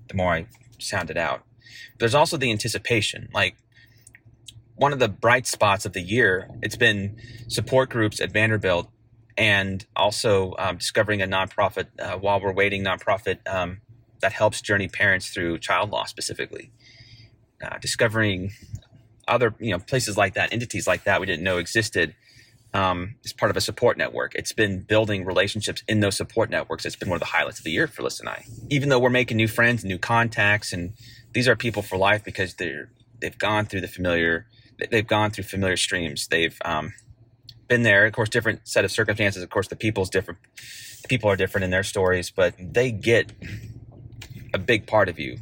The 0.08 0.14
more 0.14 0.32
I 0.32 0.46
sound 0.78 1.10
it 1.10 1.16
out, 1.16 1.42
there's 1.98 2.14
also 2.14 2.36
the 2.36 2.50
anticipation. 2.50 3.28
Like 3.34 3.56
one 4.76 4.92
of 4.92 4.98
the 4.98 5.08
bright 5.08 5.46
spots 5.46 5.84
of 5.84 5.92
the 5.92 6.00
year, 6.00 6.48
it's 6.62 6.76
been 6.76 7.20
support 7.48 7.90
groups 7.90 8.20
at 8.20 8.30
Vanderbilt, 8.30 8.88
and 9.36 9.84
also 9.94 10.54
um, 10.58 10.76
discovering 10.76 11.22
a 11.22 11.26
nonprofit 11.26 11.86
uh, 11.98 12.16
while 12.18 12.40
we're 12.40 12.52
waiting 12.52 12.82
nonprofit 12.82 13.38
um, 13.46 13.80
that 14.20 14.32
helps 14.32 14.60
journey 14.60 14.88
parents 14.88 15.28
through 15.28 15.58
child 15.58 15.90
loss 15.90 16.10
specifically. 16.10 16.70
Uh, 17.62 17.78
discovering 17.78 18.52
other 19.28 19.54
you 19.58 19.70
know 19.70 19.78
places 19.78 20.16
like 20.16 20.34
that, 20.34 20.52
entities 20.52 20.86
like 20.86 21.04
that 21.04 21.20
we 21.20 21.26
didn't 21.26 21.44
know 21.44 21.58
existed 21.58 22.14
um, 22.74 23.14
is 23.24 23.32
part 23.32 23.50
of 23.50 23.56
a 23.56 23.60
support 23.60 23.96
network. 23.96 24.34
It's 24.34 24.52
been 24.52 24.82
building 24.82 25.24
relationships 25.24 25.82
in 25.88 26.00
those 26.00 26.16
support 26.16 26.50
networks. 26.50 26.84
It's 26.84 26.96
been 26.96 27.08
one 27.08 27.16
of 27.16 27.20
the 27.20 27.26
highlights 27.26 27.58
of 27.58 27.64
the 27.64 27.70
year 27.70 27.86
for 27.86 28.02
Liz 28.02 28.20
and 28.20 28.28
I. 28.28 28.44
Even 28.68 28.90
though 28.90 28.98
we're 28.98 29.10
making 29.10 29.38
new 29.38 29.48
friends, 29.48 29.84
new 29.84 29.98
contacts, 29.98 30.72
and 30.72 30.92
these 31.32 31.48
are 31.48 31.56
people 31.56 31.82
for 31.82 31.96
life 31.96 32.22
because 32.24 32.54
they're 32.54 32.90
they've 33.20 33.38
gone 33.38 33.64
through 33.64 33.80
the 33.80 33.88
familiar, 33.88 34.46
they've 34.90 35.06
gone 35.06 35.30
through 35.30 35.44
familiar 35.44 35.76
streams. 35.76 36.28
They've 36.28 36.56
um, 36.64 36.92
been 37.68 37.82
there. 37.82 38.06
Of 38.06 38.12
course, 38.12 38.28
different 38.28 38.66
set 38.66 38.84
of 38.84 38.90
circumstances. 38.90 39.42
Of 39.42 39.50
course, 39.50 39.68
the 39.68 39.76
people's 39.76 40.10
different. 40.10 40.40
The 41.02 41.08
people 41.08 41.30
are 41.30 41.36
different 41.36 41.64
in 41.64 41.70
their 41.70 41.82
stories, 41.82 42.30
but 42.30 42.54
they 42.58 42.90
get 42.90 43.32
a 44.54 44.58
big 44.58 44.86
part 44.86 45.08
of 45.08 45.18
you 45.18 45.38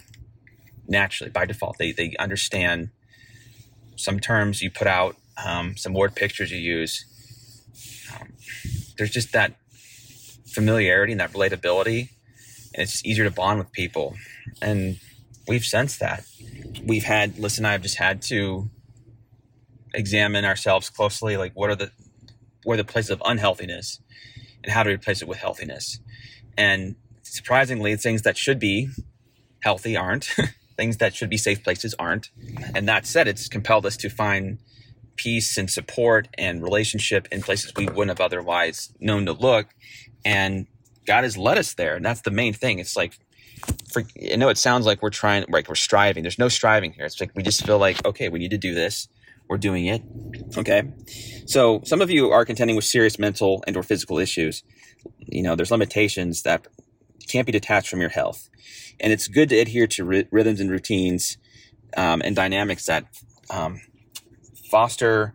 naturally 0.87 1.31
by 1.31 1.47
default. 1.47 1.79
They 1.79 1.93
they 1.93 2.15
understand 2.19 2.91
some 3.97 4.19
terms 4.21 4.61
you 4.63 4.71
put 4.71 4.87
out, 4.87 5.17
um, 5.45 5.77
some 5.77 5.95
word 5.95 6.17
pictures 6.17 6.51
you 6.51 6.59
use 6.59 7.05
there's 8.97 9.11
just 9.11 9.33
that 9.33 9.55
familiarity 10.47 11.13
and 11.13 11.21
that 11.21 11.33
relatability, 11.33 12.11
and 12.73 12.83
it's 12.83 12.93
just 12.93 13.07
easier 13.07 13.25
to 13.25 13.31
bond 13.31 13.59
with 13.59 13.73
people. 13.73 14.15
And 14.63 14.99
we've 15.49 15.65
sensed 15.65 16.01
that. 16.01 16.25
We've 16.85 17.05
had, 17.05 17.39
Liz 17.39 17.59
and 17.59 17.67
I 17.67 17.73
have 17.73 17.83
just 17.83 17.99
had 17.99 18.23
to 18.23 18.71
examine 19.93 20.45
ourselves 20.45 20.91
closely. 20.91 21.37
Like, 21.37 21.53
what 21.55 21.71
are 21.71 21.77
the 21.77 21.91
where 22.65 22.77
the 22.77 22.85
places 22.85 23.11
of 23.11 23.23
unhealthiness, 23.25 24.01
and 24.63 24.73
how 24.73 24.83
to 24.83 24.91
replace 24.91 25.23
it 25.23 25.29
with 25.29 25.39
healthiness? 25.39 26.01
And 26.57 26.97
surprisingly, 27.23 27.97
things 27.97 28.23
that 28.23 28.37
should 28.37 28.59
be 28.59 28.89
healthy 29.61 29.97
aren't. 29.97 30.35
things 30.77 30.97
that 30.99 31.15
should 31.15 31.31
be 31.31 31.37
safe 31.37 31.63
places 31.63 31.95
aren't. 31.99 32.31
And 32.75 32.89
that 32.89 33.07
said, 33.07 33.29
it's 33.29 33.49
compelled 33.49 33.87
us 33.87 33.97
to 33.99 34.09
find 34.09 34.59
peace 35.17 35.57
and 35.57 35.71
support 35.71 36.29
and 36.37 36.63
relationship 36.63 37.29
in 37.31 37.43
places 37.43 37.73
we 37.77 37.87
wouldn't 37.87 38.19
have 38.19 38.25
otherwise 38.25 38.93
known 39.01 39.27
to 39.27 39.33
look. 39.33 39.69
And 40.25 40.67
God 41.07 41.25
has 41.25 41.37
led 41.37 41.59
us 41.59 41.75
there. 41.75 41.97
And 41.97 42.05
that's 42.05 42.23
the 42.23 42.31
main 42.31 42.53
thing. 42.53 42.79
It's 42.79 42.97
like, 42.97 43.19
for, 43.93 44.03
I 44.33 44.37
know 44.37 44.49
it 44.49 44.59
sounds 44.59 44.87
like 44.87 45.03
we're 45.03 45.11
trying, 45.11 45.45
like 45.49 45.69
we're 45.69 45.75
striving. 45.75 46.23
There's 46.23 46.39
no 46.39 46.49
striving 46.49 46.93
here. 46.93 47.05
It's 47.05 47.21
like 47.21 47.31
we 47.35 47.43
just 47.43 47.65
feel 47.65 47.79
like, 47.79 48.05
okay, 48.05 48.29
we 48.29 48.39
need 48.39 48.51
to 48.51 48.59
do 48.59 48.75
this. 48.75 49.09
We're 49.49 49.59
doing 49.59 49.87
it. 49.87 50.03
Okay. 50.57 50.85
So 51.47 51.83
some 51.85 52.01
of 52.01 52.11
you 52.11 52.31
are 52.31 52.45
contending 52.45 52.77
with 52.77 52.85
serious 52.85 53.19
mental 53.19 53.63
and 53.67 53.77
or 53.77 53.83
physical 53.83 54.19
issues. 54.19 54.63
You 55.19 55.43
know, 55.43 55.55
there's 55.55 55.71
limitations 55.71 56.43
that 56.43 56.67
can't 57.29 57.47
be 57.47 57.53
detached 57.53 57.89
from 57.89 58.01
your 58.01 58.11
health. 58.11 58.49
And 59.01 59.13
it's 59.13 59.29
good 59.29 59.49
to 59.51 59.59
adhere 59.59 59.87
to 59.89 60.05
ry- 60.05 60.29
rhythms 60.31 60.61
and 60.61 60.71
routines 60.71 61.37
um, 61.97 62.23
and 62.25 62.35
dynamics 62.35 62.87
that 62.87 63.07
um, 63.51 63.81
foster 64.71 65.35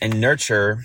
and 0.00 0.20
nurture 0.20 0.84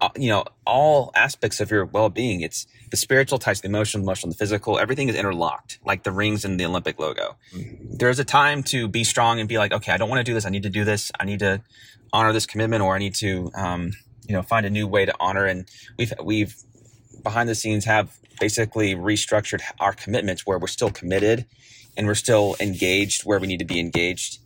uh, 0.00 0.08
you 0.16 0.28
know 0.28 0.44
all 0.66 1.10
aspects 1.14 1.60
of 1.60 1.70
your 1.70 1.84
well-being 1.84 2.40
it's 2.40 2.66
the 2.90 2.96
spiritual 2.96 3.38
ties 3.38 3.60
the 3.60 3.68
emotional 3.68 4.02
emotional 4.02 4.32
the 4.32 4.36
physical 4.36 4.78
everything 4.78 5.08
is 5.08 5.14
interlocked 5.14 5.78
like 5.84 6.02
the 6.02 6.12
rings 6.12 6.44
in 6.44 6.56
the 6.56 6.64
olympic 6.64 6.98
logo 6.98 7.36
mm-hmm. 7.52 7.96
there's 7.96 8.18
a 8.18 8.24
time 8.24 8.62
to 8.62 8.88
be 8.88 9.04
strong 9.04 9.40
and 9.40 9.48
be 9.48 9.58
like 9.58 9.72
okay 9.72 9.92
i 9.92 9.96
don't 9.96 10.08
want 10.08 10.18
to 10.18 10.24
do 10.24 10.34
this 10.34 10.46
i 10.46 10.50
need 10.50 10.62
to 10.62 10.70
do 10.70 10.84
this 10.84 11.10
i 11.20 11.24
need 11.24 11.38
to 11.38 11.60
honor 12.12 12.32
this 12.32 12.46
commitment 12.46 12.82
or 12.82 12.94
i 12.94 12.98
need 12.98 13.14
to 13.14 13.50
um, 13.54 13.92
you 14.28 14.34
know 14.34 14.42
find 14.42 14.66
a 14.66 14.70
new 14.70 14.86
way 14.86 15.04
to 15.04 15.14
honor 15.20 15.46
and 15.46 15.66
we've 15.98 16.12
we've 16.22 16.56
behind 17.22 17.48
the 17.48 17.54
scenes 17.54 17.84
have 17.84 18.16
basically 18.38 18.94
restructured 18.94 19.60
our 19.80 19.92
commitments 19.92 20.46
where 20.46 20.58
we're 20.58 20.66
still 20.66 20.90
committed 20.90 21.46
and 21.96 22.06
we're 22.06 22.14
still 22.14 22.54
engaged 22.60 23.22
where 23.22 23.38
we 23.38 23.46
need 23.46 23.58
to 23.58 23.64
be 23.64 23.80
engaged 23.80 24.38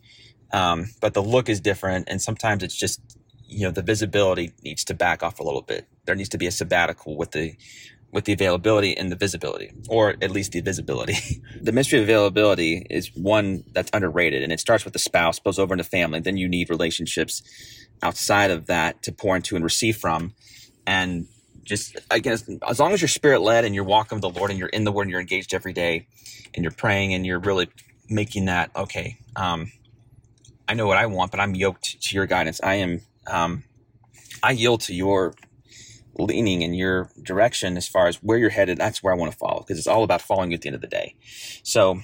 um, 0.53 0.91
but 0.99 1.13
the 1.13 1.23
look 1.23 1.49
is 1.49 1.61
different, 1.61 2.07
and 2.09 2.21
sometimes 2.21 2.63
it's 2.63 2.75
just 2.75 3.01
you 3.47 3.65
know 3.65 3.71
the 3.71 3.81
visibility 3.81 4.53
needs 4.63 4.83
to 4.85 4.93
back 4.93 5.23
off 5.23 5.39
a 5.39 5.43
little 5.43 5.61
bit. 5.61 5.87
There 6.05 6.15
needs 6.15 6.29
to 6.29 6.37
be 6.37 6.47
a 6.47 6.51
sabbatical 6.51 7.17
with 7.17 7.31
the 7.31 7.55
with 8.11 8.25
the 8.25 8.33
availability 8.33 8.95
and 8.97 9.11
the 9.11 9.15
visibility, 9.15 9.71
or 9.89 10.15
at 10.21 10.31
least 10.31 10.51
the 10.51 10.61
visibility. 10.61 11.15
the 11.61 11.71
mystery 11.71 11.99
of 11.99 12.03
availability 12.03 12.85
is 12.89 13.15
one 13.15 13.63
that's 13.71 13.89
underrated, 13.93 14.43
and 14.43 14.51
it 14.51 14.59
starts 14.59 14.83
with 14.83 14.93
the 14.93 14.99
spouse, 14.99 15.37
spills 15.37 15.59
over 15.59 15.73
into 15.73 15.83
family. 15.83 16.19
Then 16.19 16.37
you 16.37 16.47
need 16.47 16.69
relationships 16.69 17.41
outside 18.03 18.51
of 18.51 18.65
that 18.67 19.01
to 19.03 19.11
pour 19.11 19.35
into 19.35 19.55
and 19.55 19.63
receive 19.63 19.97
from, 19.97 20.33
and 20.85 21.27
just 21.63 21.95
again, 22.09 22.37
as 22.67 22.79
long 22.79 22.91
as 22.91 23.01
you're 23.01 23.07
spirit 23.07 23.41
led 23.41 23.65
and 23.65 23.73
you're 23.75 23.83
walking 23.83 24.17
with 24.17 24.33
the 24.33 24.39
Lord 24.39 24.49
and 24.49 24.59
you're 24.59 24.69
in 24.69 24.83
the 24.83 24.91
Word 24.91 25.03
and 25.03 25.11
you're 25.11 25.21
engaged 25.21 25.53
every 25.53 25.73
day, 25.73 26.07
and 26.53 26.63
you're 26.63 26.71
praying 26.71 27.13
and 27.13 27.25
you're 27.25 27.39
really 27.39 27.69
making 28.09 28.45
that 28.45 28.71
okay. 28.75 29.17
Um, 29.35 29.71
I 30.67 30.73
know 30.73 30.87
what 30.87 30.97
I 30.97 31.05
want, 31.05 31.31
but 31.31 31.39
I'm 31.39 31.55
yoked 31.55 32.01
to 32.01 32.15
your 32.15 32.25
guidance. 32.25 32.59
I 32.63 32.75
am, 32.75 33.01
um, 33.27 33.63
I 34.43 34.51
yield 34.51 34.81
to 34.81 34.93
your 34.93 35.33
leaning 36.17 36.61
in 36.61 36.73
your 36.73 37.09
direction 37.21 37.77
as 37.77 37.87
far 37.87 38.07
as 38.07 38.17
where 38.17 38.37
you're 38.37 38.49
headed. 38.49 38.77
That's 38.77 39.01
where 39.01 39.13
I 39.13 39.17
want 39.17 39.31
to 39.31 39.37
follow 39.37 39.59
because 39.61 39.77
it's 39.77 39.87
all 39.87 40.03
about 40.03 40.21
following 40.21 40.51
you 40.51 40.55
at 40.55 40.61
the 40.61 40.69
end 40.69 40.75
of 40.75 40.81
the 40.81 40.87
day. 40.87 41.15
So, 41.63 42.01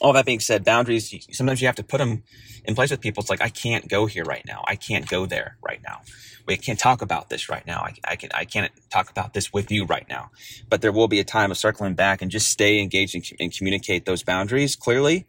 all 0.00 0.12
that 0.14 0.26
being 0.26 0.40
said, 0.40 0.64
boundaries, 0.64 1.14
sometimes 1.30 1.60
you 1.60 1.66
have 1.68 1.76
to 1.76 1.84
put 1.84 1.98
them 1.98 2.24
in 2.64 2.74
place 2.74 2.90
with 2.90 3.00
people. 3.00 3.20
It's 3.20 3.30
like, 3.30 3.40
I 3.40 3.48
can't 3.48 3.88
go 3.88 4.06
here 4.06 4.24
right 4.24 4.44
now. 4.46 4.64
I 4.66 4.74
can't 4.74 5.08
go 5.08 5.26
there 5.26 5.58
right 5.62 5.80
now. 5.82 6.00
We 6.44 6.56
can't 6.56 6.78
talk 6.78 7.02
about 7.02 7.30
this 7.30 7.48
right 7.48 7.64
now. 7.64 7.82
I, 7.82 7.94
I, 8.04 8.16
can, 8.16 8.30
I 8.34 8.44
can't 8.44 8.72
talk 8.90 9.10
about 9.10 9.32
this 9.32 9.52
with 9.52 9.70
you 9.70 9.84
right 9.84 10.08
now. 10.08 10.30
But 10.68 10.82
there 10.82 10.90
will 10.90 11.06
be 11.06 11.20
a 11.20 11.24
time 11.24 11.52
of 11.52 11.56
circling 11.56 11.94
back 11.94 12.20
and 12.20 12.32
just 12.32 12.48
stay 12.48 12.80
engaged 12.80 13.14
and, 13.14 13.24
and 13.38 13.56
communicate 13.56 14.04
those 14.04 14.24
boundaries 14.24 14.74
clearly. 14.74 15.24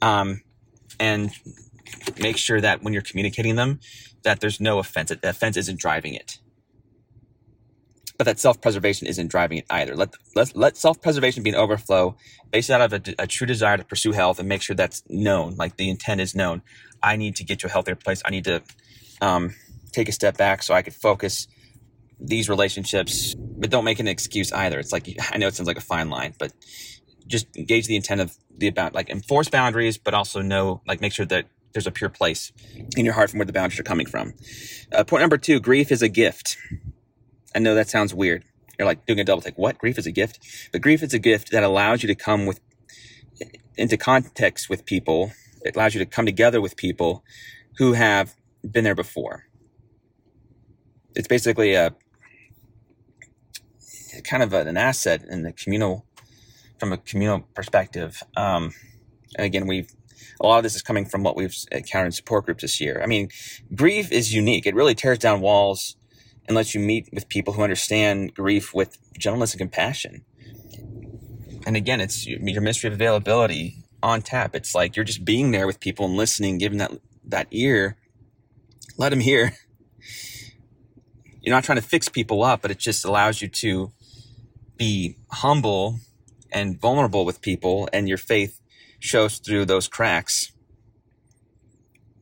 Um, 0.00 0.42
and 1.00 1.32
make 2.20 2.36
sure 2.36 2.60
that 2.60 2.82
when 2.82 2.92
you're 2.92 3.02
communicating 3.02 3.56
them, 3.56 3.80
that 4.22 4.40
there's 4.40 4.60
no 4.60 4.78
offense. 4.78 5.08
That 5.10 5.24
offense 5.24 5.56
isn't 5.56 5.80
driving 5.80 6.14
it. 6.14 6.38
But 8.18 8.24
that 8.24 8.38
self-preservation 8.38 9.06
isn't 9.06 9.28
driving 9.28 9.58
it 9.58 9.66
either. 9.70 9.96
Let 9.96 10.14
let, 10.36 10.56
let 10.56 10.76
self-preservation 10.76 11.42
be 11.42 11.50
an 11.50 11.56
overflow 11.56 12.16
based 12.50 12.70
out 12.70 12.80
of 12.80 12.92
a, 12.92 13.14
a 13.18 13.26
true 13.26 13.46
desire 13.46 13.76
to 13.76 13.84
pursue 13.84 14.12
health 14.12 14.38
and 14.38 14.48
make 14.48 14.62
sure 14.62 14.76
that's 14.76 15.02
known. 15.08 15.56
Like 15.56 15.76
the 15.76 15.88
intent 15.88 16.20
is 16.20 16.34
known. 16.34 16.62
I 17.02 17.16
need 17.16 17.36
to 17.36 17.44
get 17.44 17.58
to 17.60 17.66
a 17.66 17.70
healthier 17.70 17.96
place. 17.96 18.22
I 18.24 18.30
need 18.30 18.44
to 18.44 18.62
um, 19.20 19.54
take 19.92 20.08
a 20.08 20.12
step 20.12 20.36
back 20.36 20.62
so 20.62 20.74
I 20.74 20.82
could 20.82 20.94
focus 20.94 21.48
these 22.20 22.48
relationships, 22.48 23.34
but 23.34 23.70
don't 23.70 23.84
make 23.84 23.98
an 23.98 24.06
excuse 24.08 24.52
either. 24.52 24.78
It's 24.78 24.92
like 24.92 25.08
I 25.32 25.38
know 25.38 25.48
it 25.48 25.54
sounds 25.54 25.66
like 25.66 25.78
a 25.78 25.82
fine 25.82 26.08
line, 26.08 26.34
but 26.38 26.52
just 27.26 27.52
gauge 27.52 27.86
the 27.86 27.96
intent 27.96 28.20
of 28.20 28.36
the 28.56 28.68
about 28.68 28.94
like 28.94 29.10
enforce 29.10 29.48
boundaries, 29.48 29.98
but 29.98 30.14
also 30.14 30.40
know 30.40 30.82
like 30.86 31.00
make 31.00 31.12
sure 31.12 31.26
that 31.26 31.46
there's 31.72 31.86
a 31.86 31.90
pure 31.90 32.10
place 32.10 32.52
in 32.96 33.04
your 33.04 33.14
heart 33.14 33.30
from 33.30 33.38
where 33.38 33.46
the 33.46 33.52
boundaries 33.52 33.80
are 33.80 33.84
coming 33.84 34.06
from. 34.06 34.34
Uh, 34.92 35.04
point 35.04 35.22
number 35.22 35.38
two: 35.38 35.58
grief 35.58 35.90
is 35.90 36.02
a 36.02 36.08
gift. 36.08 36.56
I 37.54 37.58
know 37.58 37.74
that 37.74 37.88
sounds 37.88 38.14
weird. 38.14 38.44
You're 38.78 38.86
like 38.86 39.06
doing 39.06 39.20
a 39.20 39.24
double 39.24 39.42
take. 39.42 39.58
What? 39.58 39.78
Grief 39.78 39.98
is 39.98 40.06
a 40.06 40.12
gift, 40.12 40.38
but 40.72 40.80
grief 40.80 41.02
is 41.02 41.12
a 41.14 41.18
gift 41.18 41.50
that 41.52 41.62
allows 41.62 42.02
you 42.02 42.06
to 42.08 42.14
come 42.14 42.46
with 42.46 42.60
into 43.76 43.96
context 43.96 44.68
with 44.68 44.84
people. 44.84 45.32
It 45.62 45.76
allows 45.76 45.94
you 45.94 46.00
to 46.00 46.06
come 46.06 46.26
together 46.26 46.60
with 46.60 46.76
people 46.76 47.24
who 47.78 47.92
have 47.92 48.34
been 48.68 48.84
there 48.84 48.94
before. 48.94 49.46
It's 51.14 51.28
basically 51.28 51.74
a 51.74 51.94
kind 54.24 54.42
of 54.42 54.52
an 54.52 54.76
asset 54.76 55.24
in 55.28 55.42
the 55.42 55.52
communal 55.52 56.06
from 56.78 56.92
a 56.92 56.98
communal 56.98 57.40
perspective. 57.54 58.22
Um, 58.36 58.72
and 59.36 59.46
again, 59.46 59.66
we've 59.66 59.90
a 60.40 60.46
lot 60.46 60.58
of 60.58 60.62
this 60.64 60.74
is 60.74 60.82
coming 60.82 61.04
from 61.04 61.22
what 61.22 61.36
we've 61.36 61.54
encountered 61.70 62.06
in 62.06 62.12
support 62.12 62.46
groups 62.46 62.62
this 62.62 62.80
year. 62.80 63.00
I 63.02 63.06
mean, 63.06 63.28
grief 63.74 64.10
is 64.10 64.34
unique. 64.34 64.66
It 64.66 64.74
really 64.74 64.94
tears 64.94 65.18
down 65.18 65.40
walls 65.40 65.96
and 66.46 66.54
lets 66.56 66.74
you 66.74 66.80
meet 66.80 67.08
with 67.12 67.28
people 67.28 67.54
who 67.54 67.62
understand 67.62 68.34
grief 68.34 68.74
with 68.74 68.98
gentleness 69.18 69.52
and 69.52 69.60
compassion. 69.60 70.24
And 71.66 71.76
again, 71.76 72.00
it's 72.00 72.26
your 72.26 72.62
mystery 72.62 72.88
of 72.88 72.94
availability 72.94 73.76
on 74.02 74.22
tap. 74.22 74.56
It's 74.56 74.74
like 74.74 74.96
you're 74.96 75.04
just 75.04 75.24
being 75.24 75.52
there 75.52 75.66
with 75.66 75.78
people 75.78 76.06
and 76.06 76.16
listening, 76.16 76.58
giving 76.58 76.78
that 76.78 76.92
that 77.24 77.46
ear. 77.50 77.96
Let 78.96 79.10
them 79.10 79.20
hear. 79.20 79.54
You're 81.40 81.54
not 81.54 81.64
trying 81.64 81.78
to 81.78 81.82
fix 81.82 82.08
people 82.08 82.42
up, 82.42 82.62
but 82.62 82.70
it 82.70 82.78
just 82.78 83.04
allows 83.04 83.40
you 83.40 83.48
to 83.48 83.92
be 84.76 85.16
humble 85.30 85.98
and 86.52 86.80
vulnerable 86.80 87.24
with 87.24 87.40
people, 87.40 87.88
and 87.92 88.08
your 88.08 88.18
faith 88.18 88.60
shows 88.98 89.38
through 89.38 89.64
those 89.64 89.88
cracks. 89.88 90.51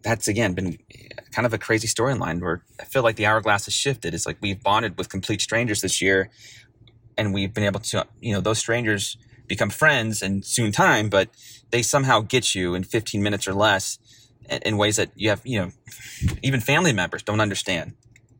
That's 0.02 0.28
again 0.28 0.54
been 0.54 0.78
eh, 0.94 1.08
kind 1.32 1.46
of 1.46 1.52
a 1.52 1.58
crazy 1.58 1.88
storyline 1.88 2.40
where 2.40 2.62
I 2.80 2.84
feel 2.84 3.02
like 3.02 3.16
the 3.16 3.26
hourglass 3.26 3.66
has 3.66 3.74
shifted. 3.74 4.14
It's 4.14 4.26
like 4.26 4.38
we've 4.40 4.62
bonded 4.62 4.96
with 4.98 5.08
complete 5.08 5.40
strangers 5.40 5.80
this 5.80 6.00
year, 6.00 6.30
and 7.16 7.34
we've 7.34 7.52
been 7.52 7.64
able 7.64 7.80
to, 7.80 8.06
you 8.20 8.32
know, 8.32 8.40
those 8.40 8.58
strangers 8.58 9.16
become 9.46 9.70
friends 9.70 10.22
in 10.22 10.42
soon 10.42 10.72
time, 10.72 11.08
but 11.08 11.28
they 11.70 11.82
somehow 11.82 12.20
get 12.20 12.54
you 12.54 12.74
in 12.74 12.84
15 12.84 13.22
minutes 13.22 13.48
or 13.48 13.52
less 13.52 13.98
in 14.48 14.76
ways 14.76 14.96
that 14.96 15.10
you 15.16 15.28
have, 15.28 15.40
you 15.44 15.60
know, 15.60 15.70
even 16.42 16.60
family 16.60 16.92
members 16.92 17.22
don't 17.22 17.40
understand 17.40 17.94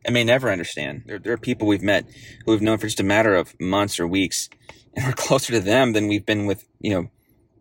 and 0.05 0.15
may 0.15 0.25
never 0.25 0.51
understand. 0.51 1.03
There, 1.07 1.19
there, 1.19 1.33
are 1.33 1.39
people 1.39 1.69
we've 1.69 1.83
met 1.83 2.07
who 2.45 2.53
we've 2.53 2.63
known 2.63 2.79
for 2.79 2.87
just 2.87 3.01
a 3.01 3.05
matter 3.05 3.35
of 3.35 3.59
months 3.61 4.01
or 4.01 4.07
weeks, 4.07 4.49
and 4.95 5.05
we're 5.05 5.13
closer 5.17 5.53
to 5.53 5.61
them 5.61 5.93
than 5.93 6.09
we've 6.09 6.25
been 6.25 6.47
with, 6.47 6.65
you 6.81 6.95
know, 6.95 7.11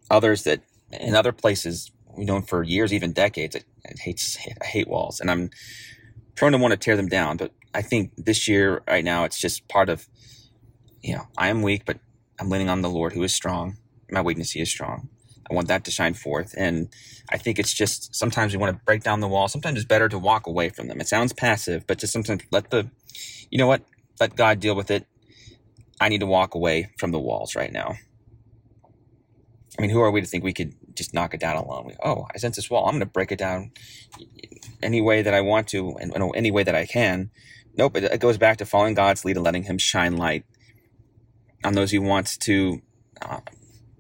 others 0.10 0.44
that 0.44 0.62
in 0.92 1.16
other 1.16 1.32
places 1.32 1.92
we've 2.16 2.28
known 2.28 2.44
for 2.44 2.64
years, 2.64 2.94
even 2.94 3.14
decades. 3.14 3.56
I, 3.56 3.62
I 3.86 3.94
hate 4.00 4.38
I 4.62 4.66
hate 4.66 4.88
walls, 4.88 5.20
and 5.20 5.32
I'm 5.32 5.50
prone 6.36 6.52
to 6.54 6.58
want 6.58 6.72
to 6.72 6.78
tear 6.78 6.96
them 6.96 7.08
down. 7.08 7.38
But 7.38 7.54
I 7.74 7.82
think 7.82 8.12
this 8.18 8.48
year, 8.48 8.82
right 8.88 9.04
now, 9.04 9.24
it's 9.24 9.40
just 9.40 9.68
part 9.68 9.90
of 9.90 10.08
you 11.02 11.16
know 11.16 11.28
I 11.38 11.50
am 11.50 11.62
weak, 11.62 11.84
but 11.86 12.00
I'm 12.40 12.50
leaning 12.50 12.70
on 12.70 12.82
the 12.82 12.90
Lord 12.90 13.14
who 13.14 13.24
is 13.24 13.34
strong. 13.34 13.78
My 14.12 14.22
weakness, 14.22 14.52
He 14.52 14.62
is 14.62 14.70
strong. 14.70 15.10
I 15.50 15.54
want 15.54 15.68
that 15.68 15.84
to 15.86 15.92
shine 15.92 16.14
forth, 16.14 16.54
and 16.58 16.90
I 17.32 17.38
think 17.38 17.60
it's 17.60 17.74
just 17.74 18.16
sometimes 18.16 18.54
we 18.54 18.60
want 18.60 18.78
to 18.78 18.84
break 18.86 19.04
down 19.04 19.20
the 19.20 19.28
wall. 19.28 19.48
Sometimes 19.48 19.78
it's 19.78 19.88
better 19.88 20.10
to 20.10 20.20
walk 20.20 20.48
away 20.48 20.70
from 20.70 20.88
them. 20.88 21.02
It 21.02 21.08
sounds 21.08 21.34
passive, 21.34 21.88
but 21.88 22.00
just 22.00 22.14
sometimes 22.14 22.44
let 22.52 22.70
the, 22.72 22.90
you 23.50 23.58
know 23.58 23.68
what, 23.68 23.82
let 24.20 24.36
God 24.36 24.60
deal 24.60 24.76
with 24.76 24.92
it. 24.92 25.08
I 26.00 26.10
need 26.10 26.20
to 26.20 26.28
walk 26.28 26.56
away 26.56 26.92
from 26.98 27.12
the 27.12 27.20
walls 27.20 27.56
right 27.56 27.72
now. 27.72 27.96
I 29.78 29.82
mean, 29.82 29.92
who 29.92 30.02
are 30.02 30.12
we 30.12 30.22
to 30.22 30.28
think 30.28 30.44
we 30.44 30.54
could 30.54 30.74
just 31.00 31.14
knock 31.14 31.34
it 31.34 31.40
down 31.40 31.56
alone? 31.56 31.94
Oh, 32.04 32.28
I 32.34 32.38
sense 32.38 32.58
this 32.58 32.70
wall. 32.70 32.86
I'm 32.86 32.92
going 32.92 33.00
to 33.00 33.06
break 33.08 33.32
it 33.32 33.40
down 33.40 33.72
any 34.84 35.02
way 35.02 35.22
that 35.22 35.34
I 35.34 35.42
want 35.42 35.68
to 35.70 35.96
and 35.98 36.14
any 36.36 36.52
way 36.52 36.64
that 36.64 36.76
I 36.76 36.86
can. 36.86 37.32
Nope, 37.76 37.98
it, 37.98 38.04
it, 38.04 38.20
goes 38.20 38.38
back 38.38 38.58
to 38.58 38.66
following 38.66 38.94
God's 38.94 39.24
lead 39.24 39.38
and 39.38 39.46
letting 39.46 39.64
Him 39.64 39.78
shine 39.78 40.18
light 40.18 40.44
on 41.64 41.74
those 41.74 41.92
He 41.92 42.00
wants 42.00 42.38
to 42.40 42.82
uh, 43.22 43.40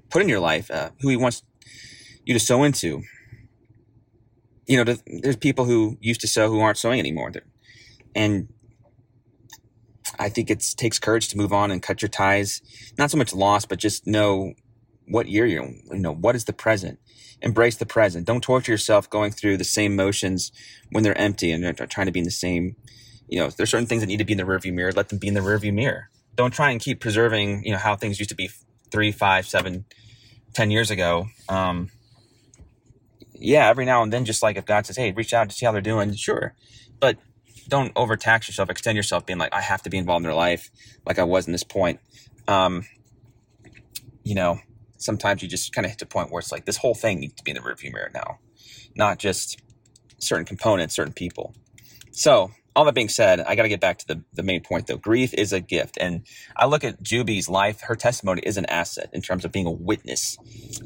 put 0.09 0.21
in 0.21 0.27
your 0.29 0.41
life, 0.41 0.69
uh, 0.69 0.89
who 0.99 1.09
He 1.09 1.15
wants 1.15 1.43
you 2.25 2.33
to 2.33 2.39
sow 2.39 2.63
into. 2.63 3.03
You 4.67 4.83
know, 4.83 4.95
there's 5.07 5.37
people 5.37 5.65
who 5.65 5.97
used 6.01 6.21
to 6.21 6.27
sow 6.27 6.49
who 6.49 6.59
aren't 6.59 6.77
sowing 6.77 6.99
anymore. 6.99 7.31
And 8.13 8.49
I 10.19 10.27
think 10.27 10.49
it 10.49 10.63
takes 10.75 10.99
courage 10.99 11.29
to 11.29 11.37
move 11.37 11.53
on 11.53 11.71
and 11.71 11.81
cut 11.81 12.01
your 12.01 12.09
ties. 12.09 12.61
Not 12.97 13.09
so 13.09 13.17
much 13.17 13.33
loss, 13.33 13.65
but 13.65 13.79
just 13.79 14.05
know 14.05 14.53
what 15.09 15.27
year 15.27 15.45
you're. 15.45 15.65
You 15.65 15.99
know, 15.99 16.13
what 16.13 16.35
is 16.35 16.45
the 16.45 16.53
present? 16.53 16.99
Embrace 17.41 17.77
the 17.77 17.85
present. 17.85 18.25
Don't 18.25 18.43
torture 18.43 18.71
yourself 18.71 19.09
going 19.09 19.31
through 19.31 19.57
the 19.57 19.63
same 19.63 19.95
motions 19.95 20.51
when 20.91 21.03
they're 21.03 21.17
empty 21.17 21.51
and 21.51 21.63
they're 21.63 21.73
trying 21.73 22.05
to 22.07 22.11
be 22.11 22.19
in 22.19 22.25
the 22.25 22.31
same. 22.31 22.75
You 23.27 23.39
know, 23.39 23.49
there's 23.49 23.69
certain 23.69 23.87
things 23.87 24.01
that 24.01 24.07
need 24.07 24.17
to 24.17 24.25
be 24.25 24.33
in 24.33 24.37
the 24.37 24.43
rearview 24.43 24.73
mirror. 24.73 24.91
Let 24.91 25.09
them 25.09 25.19
be 25.19 25.27
in 25.27 25.33
the 25.33 25.39
rearview 25.41 25.73
mirror. 25.73 26.09
Don't 26.35 26.53
try 26.53 26.71
and 26.71 26.79
keep 26.79 26.99
preserving. 26.99 27.63
You 27.63 27.73
know 27.73 27.77
how 27.77 27.95
things 27.95 28.19
used 28.19 28.29
to 28.29 28.35
be 28.35 28.49
three, 28.91 29.11
five, 29.11 29.47
seven, 29.47 29.85
ten 30.53 30.71
years 30.71 30.91
ago. 30.91 31.27
Um, 31.47 31.89
yeah, 33.33 33.69
every 33.69 33.85
now 33.85 34.03
and 34.03 34.11
then, 34.11 34.25
just 34.25 34.43
like 34.43 34.57
if 34.57 34.65
God 34.65 34.85
says, 34.85 34.97
"Hey, 34.97 35.11
reach 35.11 35.33
out 35.33 35.49
to 35.49 35.55
see 35.55 35.65
how 35.65 35.71
they're 35.71 35.81
doing," 35.81 36.13
sure, 36.13 36.55
but 36.99 37.17
don't 37.67 37.91
overtax 37.95 38.47
yourself, 38.47 38.69
extend 38.69 38.95
yourself, 38.95 39.25
being 39.25 39.39
like, 39.39 39.53
"I 39.53 39.61
have 39.61 39.81
to 39.83 39.89
be 39.89 39.97
involved 39.97 40.23
in 40.23 40.29
their 40.29 40.35
life," 40.37 40.71
like 41.05 41.19
I 41.19 41.23
was 41.23 41.45
in 41.45 41.51
this 41.51 41.63
point. 41.63 41.99
Um, 42.47 42.85
you 44.23 44.35
know, 44.35 44.59
sometimes 44.99 45.41
you 45.41 45.47
just 45.47 45.73
kind 45.73 45.85
of 45.85 45.91
hit 45.91 45.99
the 45.99 46.05
point 46.05 46.31
where 46.31 46.39
it's 46.39 46.51
like 46.51 46.65
this 46.65 46.77
whole 46.77 46.93
thing 46.93 47.19
needs 47.19 47.33
to 47.35 47.43
be 47.43 47.51
in 47.51 47.55
the 47.55 47.61
rearview 47.63 47.91
mirror 47.91 48.11
now, 48.13 48.37
not 48.95 49.17
just 49.17 49.59
certain 50.19 50.45
components, 50.45 50.95
certain 50.95 51.13
people. 51.13 51.55
So, 52.11 52.51
all 52.75 52.85
that 52.85 52.95
being 52.95 53.09
said, 53.09 53.41
I 53.41 53.55
got 53.55 53.63
to 53.63 53.69
get 53.69 53.81
back 53.81 53.97
to 53.97 54.07
the, 54.07 54.23
the 54.33 54.43
main 54.43 54.61
point 54.61 54.87
though. 54.87 54.97
Grief 54.97 55.33
is 55.33 55.51
a 55.51 55.59
gift. 55.59 55.97
And 55.99 56.23
I 56.55 56.65
look 56.65 56.83
at 56.83 57.01
Juby's 57.01 57.49
life, 57.49 57.81
her 57.81 57.95
testimony 57.95 58.41
is 58.45 58.57
an 58.57 58.65
asset 58.67 59.09
in 59.11 59.21
terms 59.21 59.43
of 59.43 59.51
being 59.51 59.65
a 59.65 59.71
witness 59.71 60.37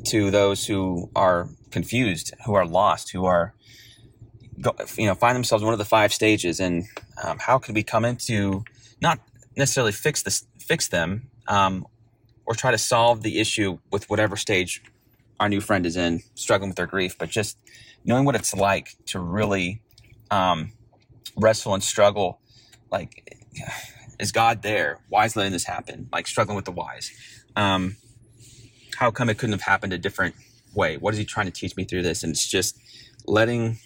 to 0.05 0.31
those 0.31 0.65
who 0.65 1.11
are 1.15 1.49
confused, 1.71 2.33
who 2.45 2.53
are 2.53 2.65
lost, 2.65 3.11
who 3.11 3.25
are, 3.25 3.53
you 4.97 5.05
know, 5.05 5.13
find 5.13 5.35
themselves 5.35 5.61
in 5.61 5.65
one 5.65 5.73
of 5.73 5.77
the 5.77 5.85
five 5.85 6.13
stages. 6.13 6.59
And 6.59 6.85
um, 7.21 7.37
how 7.37 7.59
can 7.59 7.75
we 7.75 7.83
come 7.83 8.05
into 8.05 8.63
not 9.01 9.19
necessarily 9.55 9.91
fix 9.91 10.23
this, 10.23 10.47
fix 10.57 10.87
them, 10.87 11.29
um, 11.47 11.85
or 12.45 12.53
try 12.55 12.71
to 12.71 12.77
solve 12.77 13.21
the 13.21 13.39
issue 13.39 13.79
with 13.91 14.09
whatever 14.09 14.35
stage 14.35 14.81
our 15.39 15.49
new 15.49 15.61
friend 15.61 15.85
is 15.85 15.97
in, 15.97 16.21
struggling 16.35 16.69
with 16.69 16.77
their 16.77 16.87
grief, 16.87 17.17
but 17.17 17.29
just 17.29 17.57
knowing 18.05 18.25
what 18.25 18.35
it's 18.35 18.53
like 18.53 18.95
to 19.05 19.19
really 19.19 19.81
um, 20.31 20.73
wrestle 21.37 21.73
and 21.73 21.83
struggle. 21.83 22.39
Like, 22.91 23.37
is 24.19 24.31
God 24.31 24.61
there? 24.61 24.99
Why 25.09 25.25
is 25.25 25.35
letting 25.35 25.51
this 25.51 25.65
happen? 25.65 26.09
Like 26.11 26.27
struggling 26.27 26.55
with 26.55 26.65
the 26.65 26.71
whys. 26.71 27.11
Um, 27.55 27.97
how 28.97 29.11
come 29.11 29.29
it 29.29 29.37
couldn't 29.37 29.53
have 29.53 29.61
happened 29.61 29.93
a 29.93 29.97
different 29.97 30.35
way? 30.73 30.97
What 30.97 31.13
is 31.13 31.17
He 31.17 31.25
trying 31.25 31.47
to 31.47 31.51
teach 31.51 31.75
me 31.75 31.83
through 31.83 32.03
this? 32.03 32.23
And 32.23 32.31
it's 32.31 32.47
just 32.47 32.77
letting 33.25 33.77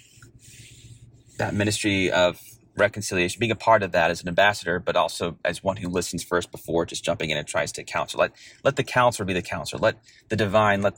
that 1.37 1.53
ministry 1.53 2.11
of 2.11 2.41
reconciliation, 2.77 3.39
being 3.39 3.51
a 3.51 3.55
part 3.55 3.83
of 3.83 3.91
that 3.91 4.11
as 4.11 4.21
an 4.21 4.27
ambassador, 4.27 4.79
but 4.79 4.95
also 4.95 5.37
as 5.43 5.63
one 5.63 5.77
who 5.77 5.89
listens 5.89 6.23
first 6.23 6.51
before 6.51 6.85
just 6.85 7.03
jumping 7.03 7.29
in 7.29 7.37
and 7.37 7.47
tries 7.47 7.71
to 7.73 7.83
counsel. 7.83 8.19
Let 8.19 8.31
let 8.63 8.75
the 8.75 8.83
counselor 8.83 9.25
be 9.25 9.33
the 9.33 9.41
counselor. 9.41 9.79
Let 9.79 9.97
the 10.29 10.35
divine, 10.35 10.81
let 10.81 10.95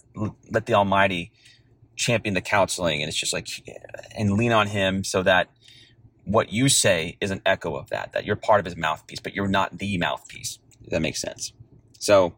let 0.50 0.66
the 0.66 0.74
Almighty 0.74 1.32
champion 1.96 2.34
the 2.34 2.42
counseling, 2.42 3.02
and 3.02 3.10
it's 3.10 3.18
just 3.18 3.34
like 3.34 3.48
and 4.16 4.34
lean 4.34 4.52
on 4.52 4.68
Him 4.68 5.04
so 5.04 5.24
that 5.24 5.50
what 6.26 6.52
you 6.52 6.70
say 6.70 7.18
is 7.22 7.32
an 7.32 7.42
echo 7.46 7.76
of 7.76 7.90
that. 7.90 8.14
That 8.14 8.26
you're 8.26 8.36
part 8.36 8.60
of 8.60 8.66
His 8.66 8.76
mouthpiece, 8.76 9.20
but 9.20 9.34
you're 9.34 9.48
not 9.48 9.78
the 9.78 9.98
mouthpiece. 9.98 10.60
That 10.90 11.02
makes 11.02 11.22
sense. 11.22 11.54
So 12.00 12.36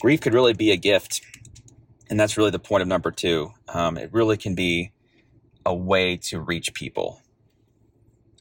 grief 0.00 0.20
could 0.20 0.34
really 0.34 0.54
be 0.54 0.70
a 0.70 0.76
gift, 0.76 1.22
and 2.08 2.18
that's 2.18 2.36
really 2.36 2.50
the 2.50 2.58
point 2.58 2.82
of 2.82 2.88
number 2.88 3.10
two. 3.10 3.52
Um, 3.68 3.96
it 3.96 4.10
really 4.12 4.36
can 4.36 4.54
be 4.54 4.92
a 5.64 5.74
way 5.74 6.16
to 6.16 6.38
reach 6.40 6.72
people 6.74 7.20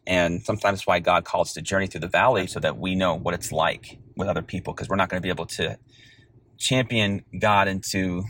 and 0.07 0.43
sometimes 0.43 0.85
why 0.85 0.99
God 0.99 1.25
calls 1.25 1.53
to 1.53 1.61
journey 1.61 1.87
through 1.87 2.01
the 2.01 2.07
valley 2.07 2.47
so 2.47 2.59
that 2.59 2.77
we 2.77 2.95
know 2.95 3.15
what 3.15 3.33
it's 3.33 3.51
like 3.51 3.97
with 4.15 4.27
other 4.27 4.41
people 4.41 4.73
because 4.73 4.89
we're 4.89 4.95
not 4.95 5.09
going 5.09 5.21
to 5.21 5.25
be 5.25 5.29
able 5.29 5.45
to 5.47 5.77
champion 6.57 7.23
God 7.39 7.67
into 7.67 8.23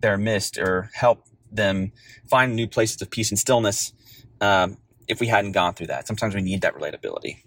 their 0.00 0.18
midst 0.18 0.58
or 0.58 0.90
help 0.94 1.26
them 1.50 1.92
find 2.28 2.56
new 2.56 2.66
places 2.66 3.00
of 3.02 3.10
peace 3.10 3.30
and 3.30 3.38
stillness 3.38 3.92
um, 4.40 4.78
if 5.06 5.20
we 5.20 5.26
hadn't 5.26 5.52
gone 5.52 5.74
through 5.74 5.88
that. 5.88 6.06
Sometimes 6.06 6.34
we 6.34 6.42
need 6.42 6.62
that 6.62 6.74
relatability. 6.74 7.38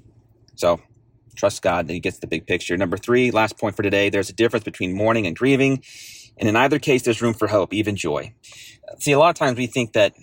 So 0.56 0.80
trust 1.36 1.62
God 1.62 1.88
that 1.88 1.94
He 1.94 2.00
gets 2.00 2.20
the 2.20 2.28
big 2.28 2.48
picture. 2.48 2.78
Number 2.78 2.98
three, 2.98 3.32
last 3.32 3.58
point 3.58 3.76
for 3.76 3.84
today 3.84 4.10
there's 4.10 4.30
a 4.30 4.34
difference 4.34 4.64
between 4.64 4.94
mourning 4.94 5.28
and 5.28 5.36
grieving. 5.36 5.84
And 6.38 6.50
in 6.50 6.56
either 6.56 6.80
case, 6.80 7.04
there's 7.04 7.22
room 7.22 7.34
for 7.34 7.48
hope, 7.48 7.74
even 7.74 7.96
joy. 7.96 8.34
See, 9.00 9.14
a 9.14 9.20
lot 9.20 9.30
of 9.30 9.36
times 9.36 9.58
we 9.58 9.68
think 9.68 9.94
that 9.94 10.14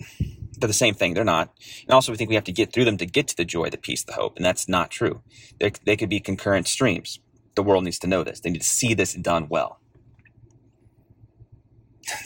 they're 0.63 0.69
the 0.69 0.73
same 0.73 0.93
thing. 0.93 1.13
They're 1.13 1.25
not. 1.25 1.53
And 1.81 1.91
also, 1.91 2.13
we 2.13 2.17
think 2.17 2.29
we 2.29 2.35
have 2.35 2.45
to 2.45 2.53
get 2.53 2.71
through 2.71 2.85
them 2.85 2.95
to 2.97 3.05
get 3.05 3.27
to 3.27 3.35
the 3.35 3.43
joy, 3.43 3.69
the 3.69 3.77
peace, 3.77 4.01
the 4.01 4.13
hope. 4.13 4.37
And 4.37 4.45
that's 4.45 4.69
not 4.69 4.89
true. 4.89 5.21
They're, 5.59 5.71
they 5.85 5.97
could 5.97 6.07
be 6.07 6.21
concurrent 6.21 6.69
streams. 6.69 7.19
The 7.55 7.63
world 7.63 7.83
needs 7.83 7.99
to 7.99 8.07
know 8.07 8.23
this. 8.23 8.39
They 8.39 8.49
need 8.49 8.61
to 8.61 8.67
see 8.67 8.93
this 8.93 9.13
done 9.13 9.47
well. 9.49 9.79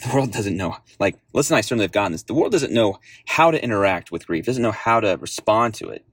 The 0.06 0.14
world 0.14 0.32
doesn't 0.32 0.56
know. 0.56 0.76
Like, 1.00 1.18
listen, 1.32 1.56
I 1.56 1.60
certainly 1.62 1.84
have 1.84 1.92
gotten 1.92 2.12
this. 2.12 2.22
The 2.22 2.34
world 2.34 2.52
doesn't 2.52 2.72
know 2.72 3.00
how 3.26 3.50
to 3.50 3.62
interact 3.62 4.12
with 4.12 4.26
grief, 4.26 4.46
doesn't 4.46 4.62
know 4.62 4.72
how 4.72 5.00
to 5.00 5.16
respond 5.16 5.74
to 5.74 5.88
it. 5.88 6.04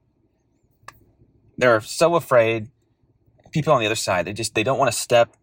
They're 1.57 1.81
so 1.81 2.15
afraid. 2.15 2.69
People 3.51 3.73
on 3.73 3.79
the 3.79 3.85
other 3.85 3.95
side, 3.95 4.25
they 4.25 4.33
just 4.33 4.55
they 4.55 4.63
don't 4.63 4.79
want 4.79 4.91
to 4.91 4.97
step 4.97 5.35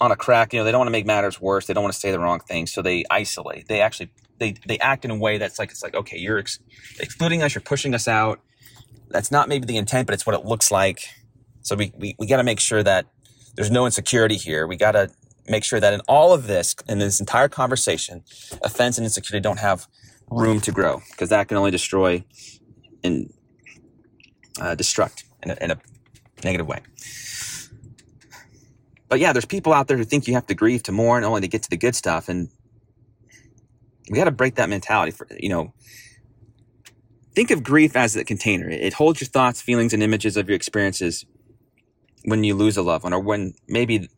on 0.00 0.12
a 0.12 0.16
crack. 0.16 0.52
You 0.52 0.60
know, 0.60 0.64
they 0.64 0.72
don't 0.72 0.80
want 0.80 0.88
to 0.88 0.92
make 0.92 1.06
matters 1.06 1.40
worse. 1.40 1.66
They 1.66 1.74
don't 1.74 1.82
want 1.82 1.94
to 1.94 2.00
say 2.00 2.10
the 2.10 2.20
wrong 2.20 2.40
thing, 2.40 2.66
so 2.66 2.82
they 2.82 3.04
isolate. 3.10 3.68
They 3.68 3.80
actually 3.80 4.10
they 4.40 4.56
they 4.66 4.78
act 4.80 5.04
in 5.06 5.12
a 5.12 5.16
way 5.16 5.38
that's 5.38 5.60
like 5.60 5.70
it's 5.70 5.84
like 5.84 5.94
okay, 5.94 6.18
you're 6.18 6.40
ex- 6.40 6.60
excluding 7.00 7.44
us, 7.44 7.54
you're 7.54 7.62
pushing 7.62 7.94
us 7.94 8.08
out. 8.08 8.40
That's 9.10 9.30
not 9.30 9.48
maybe 9.48 9.66
the 9.66 9.76
intent, 9.76 10.06
but 10.08 10.14
it's 10.14 10.26
what 10.26 10.34
it 10.34 10.44
looks 10.46 10.72
like. 10.72 11.02
So 11.62 11.76
we 11.76 11.92
we, 11.96 12.16
we 12.18 12.26
got 12.26 12.38
to 12.38 12.44
make 12.44 12.60
sure 12.60 12.82
that 12.82 13.06
there's 13.56 13.70
no 13.70 13.86
insecurity 13.86 14.36
here. 14.36 14.66
We 14.66 14.76
got 14.76 14.92
to 14.92 15.10
make 15.48 15.64
sure 15.64 15.80
that 15.80 15.94
in 15.94 16.00
all 16.08 16.32
of 16.32 16.48
this, 16.48 16.74
in 16.88 16.98
this 16.98 17.20
entire 17.20 17.48
conversation, 17.48 18.24
offense 18.62 18.98
and 18.98 19.04
insecurity 19.04 19.42
don't 19.42 19.60
have 19.60 19.86
room 20.30 20.60
to 20.62 20.72
grow 20.72 21.02
because 21.10 21.28
that 21.30 21.48
can 21.48 21.56
only 21.56 21.70
destroy 21.72 22.24
and 23.04 23.32
uh, 24.60 24.76
destruct 24.76 25.24
in 25.42 25.50
a, 25.52 25.56
in 25.60 25.70
a 25.72 25.80
negative 26.44 26.66
way. 26.68 26.80
But 29.08 29.20
yeah, 29.20 29.32
there's 29.32 29.44
people 29.44 29.72
out 29.72 29.88
there 29.88 29.96
who 29.96 30.04
think 30.04 30.28
you 30.28 30.34
have 30.34 30.46
to 30.46 30.54
grieve 30.54 30.84
to 30.84 30.92
mourn 30.92 31.24
only 31.24 31.40
to 31.42 31.48
get 31.48 31.62
to 31.64 31.70
the 31.70 31.76
good 31.76 31.96
stuff, 31.96 32.28
and 32.28 32.48
we 34.10 34.16
got 34.16 34.24
to 34.24 34.32
break 34.32 34.56
that 34.56 34.68
mentality 34.68 35.12
for, 35.12 35.26
you 35.38 35.48
know, 35.48 35.72
think 37.32 37.52
of 37.52 37.62
grief 37.62 37.94
as 37.94 38.16
a 38.16 38.24
container. 38.24 38.68
It 38.68 38.92
holds 38.92 39.20
your 39.20 39.28
thoughts, 39.28 39.62
feelings, 39.62 39.92
and 39.92 40.02
images 40.02 40.36
of 40.36 40.48
your 40.48 40.56
experiences 40.56 41.24
when 42.24 42.42
you 42.42 42.56
lose 42.56 42.76
a 42.76 42.82
loved 42.82 43.04
one 43.04 43.12
or 43.12 43.20
when 43.20 43.54
maybe 43.68 44.10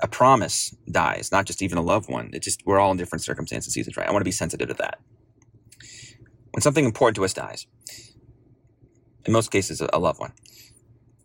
a 0.00 0.08
promise 0.08 0.74
dies, 0.90 1.30
not 1.30 1.44
just 1.44 1.60
even 1.60 1.76
a 1.76 1.82
loved 1.82 2.08
one. 2.08 2.30
It 2.32 2.40
just, 2.40 2.64
we're 2.64 2.80
all 2.80 2.90
in 2.90 2.96
different 2.96 3.22
circumstances, 3.22 3.74
seasons, 3.74 3.98
right? 3.98 4.08
I 4.08 4.12
want 4.12 4.22
to 4.22 4.24
be 4.24 4.32
sensitive 4.32 4.68
to 4.68 4.74
that. 4.74 4.98
When 6.52 6.62
something 6.62 6.86
important 6.86 7.16
to 7.16 7.24
us 7.24 7.34
dies, 7.34 7.66
in 9.26 9.32
most 9.32 9.50
cases, 9.50 9.82
a 9.92 9.98
loved 9.98 10.20
one, 10.20 10.32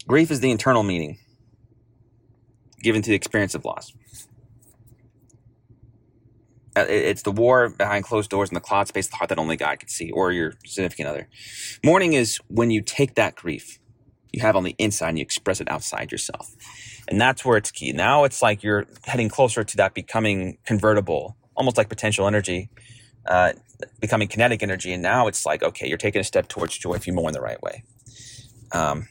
grief 0.07 0.29
is 0.29 0.41
the 0.41 0.51
internal 0.51 0.83
meaning 0.83 1.19
given 2.81 3.01
to 3.01 3.09
the 3.09 3.15
experience 3.15 3.55
of 3.55 3.63
loss. 3.63 3.93
Uh, 6.77 6.85
it's 6.87 7.23
the 7.23 7.31
war 7.31 7.69
behind 7.69 8.03
closed 8.03 8.29
doors 8.29 8.49
in 8.49 8.53
the 8.53 8.61
cloud 8.61 8.87
space, 8.87 9.07
the 9.07 9.15
heart 9.15 9.29
that 9.29 9.39
only 9.39 9.57
God 9.57 9.79
can 9.79 9.89
see, 9.89 10.11
or 10.11 10.31
your 10.31 10.53
significant 10.65 11.09
other. 11.09 11.27
Mourning 11.83 12.13
is 12.13 12.39
when 12.47 12.71
you 12.71 12.81
take 12.81 13.15
that 13.15 13.35
grief 13.35 13.79
you 14.31 14.41
have 14.41 14.55
on 14.55 14.63
the 14.63 14.75
inside 14.77 15.09
and 15.09 15.17
you 15.17 15.21
express 15.21 15.61
it 15.61 15.69
outside 15.71 16.11
yourself. 16.11 16.53
And 17.07 17.19
that's 17.19 17.43
where 17.43 17.57
it's 17.57 17.71
key. 17.71 17.91
Now 17.91 18.23
it's 18.23 18.41
like 18.41 18.63
you're 18.63 18.85
heading 19.05 19.29
closer 19.29 19.63
to 19.63 19.77
that 19.77 19.93
becoming 19.93 20.57
convertible, 20.65 21.35
almost 21.55 21.77
like 21.77 21.89
potential 21.89 22.27
energy, 22.27 22.69
uh, 23.27 23.53
becoming 23.99 24.27
kinetic 24.27 24.61
energy. 24.61 24.93
And 24.93 25.01
now 25.01 25.27
it's 25.27 25.45
like, 25.45 25.63
okay, 25.63 25.87
you're 25.87 25.97
taking 25.97 26.21
a 26.21 26.23
step 26.23 26.47
towards 26.47 26.77
joy 26.77 26.93
if 26.93 27.07
you 27.07 27.13
mourn 27.13 27.33
the 27.33 27.41
right 27.41 27.61
way. 27.61 27.83
Um, 28.71 29.07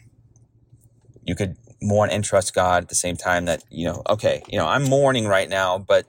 you 1.25 1.35
could 1.35 1.57
mourn 1.83 2.11
and 2.11 2.25
trust 2.25 2.55
God 2.55 2.85
at 2.85 2.89
the 2.89 2.95
same 2.95 3.17
time 3.17 3.47
that, 3.47 3.65
you 3.71 3.87
know, 3.87 4.03
okay, 4.09 4.43
you 4.49 4.59
know, 4.59 4.67
I'm 4.67 4.85
mourning 4.85 5.27
right 5.27 5.49
now, 5.49 5.79
but 5.79 6.07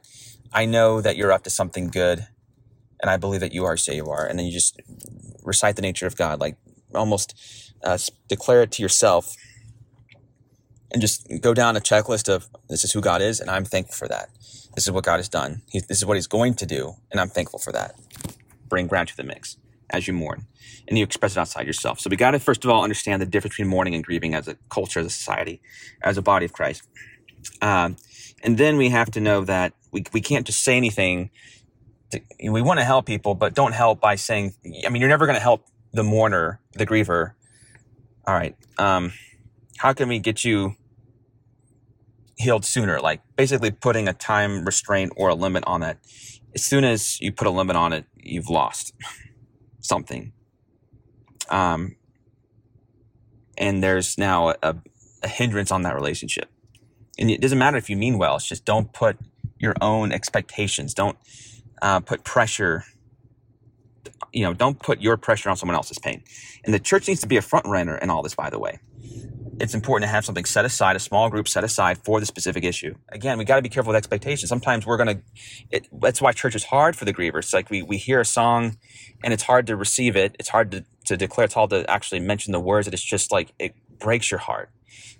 I 0.54 0.66
know 0.66 1.02
that 1.02 1.16
you're 1.16 1.32
up 1.32 1.44
to 1.44 1.50
something 1.50 1.88
good, 1.88 2.28
and 3.02 3.10
I 3.10 3.18
believe 3.18 3.42
that 3.42 3.54
you 3.54 3.66
are, 3.66 3.78
say 3.78 3.96
you 3.96 4.08
are. 4.08 4.26
And 4.26 4.38
then 4.38 4.46
you 4.46 4.52
just 4.52 4.80
recite 5.44 5.76
the 5.76 5.82
nature 5.82 6.08
of 6.08 6.16
God, 6.16 6.40
like 6.40 6.58
almost 6.94 7.74
uh, 7.84 7.98
declare 8.28 8.64
it 8.64 8.72
to 8.74 8.82
yourself, 8.82 9.36
and 10.92 11.02
just 11.02 11.28
go 11.42 11.54
down 11.54 11.78
a 11.78 11.80
checklist 11.80 12.34
of 12.34 12.48
this 12.68 12.84
is 12.84 12.92
who 12.92 13.02
God 13.02 13.22
is, 13.22 13.40
and 13.40 13.50
I'm 13.50 13.66
thankful 13.66 13.96
for 13.96 14.08
that. 14.08 14.30
This 14.76 14.86
is 14.86 14.92
what 14.92 15.04
God 15.04 15.18
has 15.18 15.30
done. 15.30 15.62
He, 15.68 15.80
this 15.82 15.98
is 15.98 16.06
what 16.06 16.18
He's 16.18 16.28
going 16.28 16.56
to 16.56 16.66
do, 16.66 16.96
and 17.12 17.20
I'm 17.20 17.30
thankful 17.30 17.60
for 17.60 17.72
that. 17.74 17.96
Bring 18.68 18.88
gratitude 18.88 19.18
to 19.18 19.24
the 19.24 19.28
mix 19.28 19.58
as 19.92 20.08
you 20.08 20.14
mourn, 20.14 20.48
and 20.88 20.98
you 20.98 21.04
express 21.04 21.34
it 21.34 21.40
outside 21.40 21.68
yourself. 21.68 22.00
So 22.00 22.10
we 22.10 22.18
got 22.18 22.32
to 22.32 22.40
first 22.40 22.66
of 22.66 22.72
all 22.72 22.84
understand 22.84 23.22
the 23.22 23.26
difference 23.26 23.56
between 23.56 23.70
mourning 23.70 23.96
and 23.96 24.04
grieving 24.04 24.34
as 24.34 24.48
a 24.48 24.56
culture, 24.70 25.00
as 25.00 25.06
a 25.06 25.10
society, 25.12 25.62
as 26.02 26.18
a 26.18 26.22
body 26.22 26.46
of 26.46 26.54
Christ. 26.54 26.84
Um, 27.62 27.98
and 28.44 28.58
then 28.58 28.78
we 28.78 28.90
have 28.90 29.12
to 29.12 29.20
know 29.20 29.44
that 29.46 29.74
we, 29.92 30.04
we 30.14 30.22
can't 30.22 30.46
just 30.46 30.64
say 30.64 30.78
anything. 30.78 31.30
To, 32.12 32.22
we 32.50 32.62
want 32.62 32.80
to 32.80 32.86
help 32.86 33.06
people, 33.06 33.36
but 33.36 33.54
don't 33.54 33.74
help 33.74 34.02
by 34.02 34.16
saying, 34.16 34.54
I 34.86 34.90
mean, 34.90 35.02
you're 35.02 35.10
never 35.10 35.26
going 35.26 35.38
to 35.38 35.42
help 35.42 35.66
the 35.94 36.04
mourner, 36.04 36.60
the 36.74 36.86
griever. 36.86 37.34
All 38.26 38.36
right. 38.36 38.56
Um, 38.78 39.14
how 39.78 39.94
can 39.94 40.10
we 40.10 40.20
get 40.20 40.44
you 40.44 40.76
healed 42.40 42.66
sooner. 42.66 43.00
Like 43.00 43.22
basically 43.36 43.70
putting 43.70 44.08
a 44.08 44.14
time 44.14 44.66
restraint 44.66 45.12
or 45.16 45.30
a 45.30 45.36
limit 45.36 45.64
on 45.68 45.82
that. 45.82 46.00
As 46.56 46.64
soon 46.64 46.84
as 46.84 47.22
you 47.22 47.32
put 47.32 47.46
a 47.46 47.52
limit 47.52 47.76
on 47.76 47.94
it, 47.94 48.06
you've 48.16 48.50
lost 48.50 48.94
something. 49.82 50.32
Um, 51.50 51.98
and 53.58 53.84
there's 53.84 54.18
now 54.18 54.54
a, 54.64 54.76
a 55.22 55.28
hindrance 55.28 55.72
on 55.72 55.84
that 55.84 55.94
relationship. 55.94 56.50
And 57.20 57.30
it 57.30 57.42
doesn't 57.42 57.60
matter 57.60 57.78
if 57.78 57.90
you 57.90 57.98
mean 57.98 58.18
well. 58.18 58.38
It's 58.38 58.48
just 58.48 58.66
don't 58.66 58.92
put 58.94 59.18
your 59.60 59.76
own 59.82 60.12
expectations. 60.12 60.94
Don't 60.94 61.18
uh, 61.82 62.00
put 62.00 62.24
pressure. 62.24 62.86
You 64.32 64.44
know, 64.44 64.54
don't 64.54 64.80
put 64.80 65.02
your 65.02 65.18
pressure 65.18 65.50
on 65.50 65.58
someone 65.58 65.76
else's 65.76 66.00
pain. 66.00 66.24
And 66.64 66.74
the 66.74 66.80
church 66.80 67.08
needs 67.08 67.22
to 67.22 67.28
be 67.28 67.36
a 67.36 67.42
front 67.42 67.68
runner 67.68 67.98
in 67.98 68.10
all 68.10 68.24
this. 68.24 68.36
By 68.36 68.50
the 68.50 68.58
way, 68.58 68.80
it's 69.60 69.74
important 69.74 70.08
to 70.08 70.12
have 70.14 70.24
something 70.24 70.46
set 70.46 70.64
aside, 70.64 70.96
a 70.96 71.00
small 71.00 71.30
group 71.30 71.50
set 71.50 71.66
aside 71.66 71.98
for 71.98 72.22
the 72.22 72.26
specific 72.26 72.64
issue. 72.64 72.96
Again, 73.10 73.38
we 73.38 73.44
got 73.44 73.58
to 73.58 73.62
be 73.62 73.68
careful 73.68 73.90
with 73.90 73.98
expectations. 73.98 74.48
Sometimes 74.48 74.86
we're 74.86 74.96
going 74.96 75.22
to, 75.72 75.82
that's 75.92 76.22
why 76.22 76.32
church 76.32 76.56
is 76.56 76.64
hard 76.64 76.96
for 76.96 77.04
the 77.04 77.14
grievers. 77.14 77.40
It's 77.40 77.54
like 77.54 77.70
we, 77.70 77.82
we 77.82 77.98
hear 77.98 78.22
a 78.22 78.26
song 78.26 78.78
and 79.22 79.34
it's 79.34 79.44
hard 79.44 79.68
to 79.68 79.76
receive 79.76 80.16
it. 80.16 80.38
It's 80.40 80.50
hard 80.50 80.72
to, 80.72 80.86
to 81.06 81.18
declare. 81.18 81.46
It's 81.46 81.56
hard 81.56 81.72
to 81.72 81.90
actually 81.90 82.22
mention 82.22 82.54
the 82.54 82.60
words. 82.62 82.88
It's 82.88 83.04
just 83.04 83.34
like, 83.34 83.52
it 83.60 83.76
breaks 84.00 84.32
your 84.32 84.40
heart. 84.40 84.70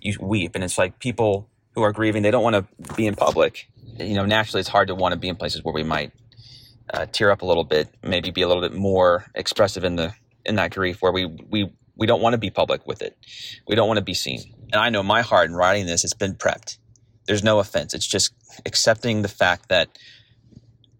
You 0.00 0.16
weep. 0.18 0.54
And 0.54 0.64
it's 0.64 0.78
like 0.78 0.98
people 0.98 1.49
who 1.74 1.82
are 1.82 1.92
grieving, 1.92 2.22
they 2.22 2.30
don't 2.30 2.42
want 2.42 2.56
to 2.56 2.94
be 2.94 3.06
in 3.06 3.14
public. 3.14 3.68
You 3.98 4.14
know, 4.14 4.26
naturally, 4.26 4.60
it's 4.60 4.68
hard 4.68 4.88
to 4.88 4.94
want 4.94 5.12
to 5.12 5.18
be 5.18 5.28
in 5.28 5.36
places 5.36 5.62
where 5.62 5.74
we 5.74 5.82
might 5.82 6.12
uh, 6.92 7.06
tear 7.06 7.30
up 7.30 7.42
a 7.42 7.46
little 7.46 7.64
bit, 7.64 7.88
maybe 8.02 8.30
be 8.30 8.42
a 8.42 8.48
little 8.48 8.62
bit 8.62 8.72
more 8.72 9.26
expressive 9.34 9.84
in 9.84 9.96
the 9.96 10.14
in 10.44 10.56
that 10.56 10.72
grief, 10.72 11.02
where 11.02 11.12
we 11.12 11.26
we 11.26 11.70
we 11.96 12.06
don't 12.06 12.22
want 12.22 12.32
to 12.32 12.38
be 12.38 12.50
public 12.50 12.86
with 12.86 13.02
it. 13.02 13.16
We 13.68 13.76
don't 13.76 13.86
want 13.86 13.98
to 13.98 14.04
be 14.04 14.14
seen. 14.14 14.40
And 14.72 14.80
I 14.80 14.88
know 14.88 15.02
my 15.02 15.22
heart 15.22 15.50
in 15.50 15.54
writing 15.54 15.86
this, 15.86 16.04
it's 16.04 16.14
been 16.14 16.34
prepped. 16.34 16.78
There's 17.26 17.44
no 17.44 17.58
offense. 17.58 17.92
It's 17.92 18.06
just 18.06 18.32
accepting 18.64 19.22
the 19.22 19.28
fact 19.28 19.68
that 19.68 19.98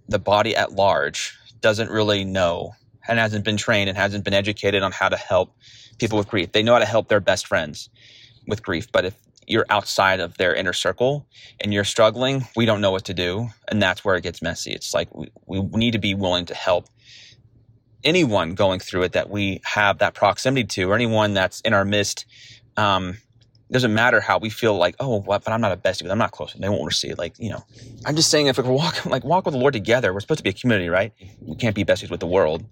the 0.08 0.18
body 0.18 0.54
at 0.54 0.72
large 0.72 1.38
doesn't 1.60 1.90
really 1.90 2.24
know 2.24 2.74
and 3.08 3.18
hasn't 3.18 3.44
been 3.44 3.56
trained 3.56 3.88
and 3.88 3.96
hasn't 3.96 4.24
been 4.24 4.34
educated 4.34 4.82
on 4.82 4.92
how 4.92 5.08
to 5.08 5.16
help 5.16 5.54
people 5.98 6.18
with 6.18 6.28
grief. 6.28 6.52
They 6.52 6.62
know 6.62 6.74
how 6.74 6.78
to 6.80 6.84
help 6.84 7.08
their 7.08 7.20
best 7.20 7.46
friends 7.46 7.88
with 8.46 8.62
grief, 8.62 8.90
but 8.92 9.04
if 9.04 9.14
you're 9.50 9.66
outside 9.68 10.20
of 10.20 10.38
their 10.38 10.54
inner 10.54 10.72
circle 10.72 11.26
and 11.60 11.74
you're 11.74 11.84
struggling, 11.84 12.46
we 12.54 12.66
don't 12.66 12.80
know 12.80 12.92
what 12.92 13.04
to 13.06 13.14
do. 13.14 13.48
And 13.68 13.82
that's 13.82 14.04
where 14.04 14.14
it 14.14 14.22
gets 14.22 14.40
messy. 14.40 14.72
It's 14.72 14.94
like 14.94 15.08
we, 15.14 15.28
we 15.58 15.78
need 15.80 15.92
to 15.92 15.98
be 15.98 16.14
willing 16.14 16.46
to 16.46 16.54
help 16.54 16.86
anyone 18.04 18.54
going 18.54 18.78
through 18.78 19.02
it 19.02 19.12
that 19.12 19.28
we 19.28 19.60
have 19.64 19.98
that 19.98 20.14
proximity 20.14 20.64
to, 20.64 20.90
or 20.90 20.94
anyone 20.94 21.34
that's 21.34 21.60
in 21.62 21.74
our 21.74 21.84
midst. 21.84 22.26
Um, 22.76 23.18
doesn't 23.72 23.92
matter 23.92 24.20
how 24.20 24.38
we 24.38 24.50
feel 24.50 24.76
like, 24.76 24.96
oh, 25.00 25.20
what, 25.20 25.44
but 25.44 25.52
I'm 25.52 25.60
not 25.60 25.72
a 25.72 25.76
bestie, 25.76 26.02
but 26.02 26.12
I'm 26.12 26.18
not 26.18 26.32
close. 26.32 26.54
They 26.54 26.68
won't 26.68 26.86
receive. 26.86 27.18
Like, 27.18 27.34
you 27.38 27.50
know, 27.50 27.64
I'm 28.04 28.16
just 28.16 28.30
saying 28.30 28.46
if 28.46 28.58
we 28.58 28.64
walk, 28.64 29.04
like 29.06 29.24
walk 29.24 29.46
with 29.46 29.54
the 29.54 29.60
Lord 29.60 29.74
together, 29.74 30.12
we're 30.14 30.20
supposed 30.20 30.38
to 30.38 30.44
be 30.44 30.50
a 30.50 30.54
community, 30.54 30.88
right? 30.88 31.12
We 31.40 31.56
can't 31.56 31.74
be 31.74 31.84
besties 31.84 32.10
with 32.10 32.20
the 32.20 32.26
world. 32.26 32.64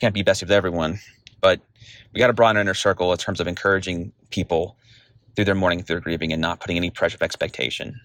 Can't 0.00 0.14
be 0.14 0.24
besties 0.24 0.42
with 0.42 0.52
everyone, 0.52 1.00
but 1.40 1.60
we 2.12 2.18
got 2.18 2.28
to 2.28 2.32
broaden 2.32 2.56
our 2.56 2.62
inner 2.62 2.74
circle 2.74 3.12
in 3.12 3.18
terms 3.18 3.40
of 3.40 3.46
encouraging 3.46 4.12
people 4.30 4.76
through 5.34 5.44
their 5.44 5.54
mourning, 5.54 5.82
through 5.82 5.96
their 5.96 6.00
grieving, 6.00 6.32
and 6.32 6.40
not 6.40 6.60
putting 6.60 6.76
any 6.76 6.90
pressure 6.90 7.16
of 7.16 7.22
expectation. 7.22 8.00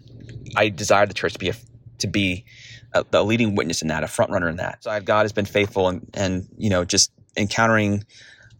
I 0.56 0.70
desire 0.70 1.06
the 1.06 1.14
church 1.14 1.34
to 1.34 1.40
be 1.40 1.50
a, 1.50 1.56
to 2.00 2.08
be 2.08 2.46
a, 2.94 3.06
a 3.14 3.24
leading 3.24 3.56
witness 3.56 3.82
in 3.82 3.90
that, 3.90 4.04
a 4.04 4.08
front 4.08 4.32
runner 4.32 4.50
in 4.50 4.58
that. 4.58 4.84
So 4.84 5.00
God 5.02 5.24
has 5.24 5.34
been 5.34 5.46
faithful, 5.46 5.88
and 5.88 6.10
and 6.14 6.48
you 6.58 6.70
know 6.70 6.86
just 6.86 7.12
encountering 7.36 8.04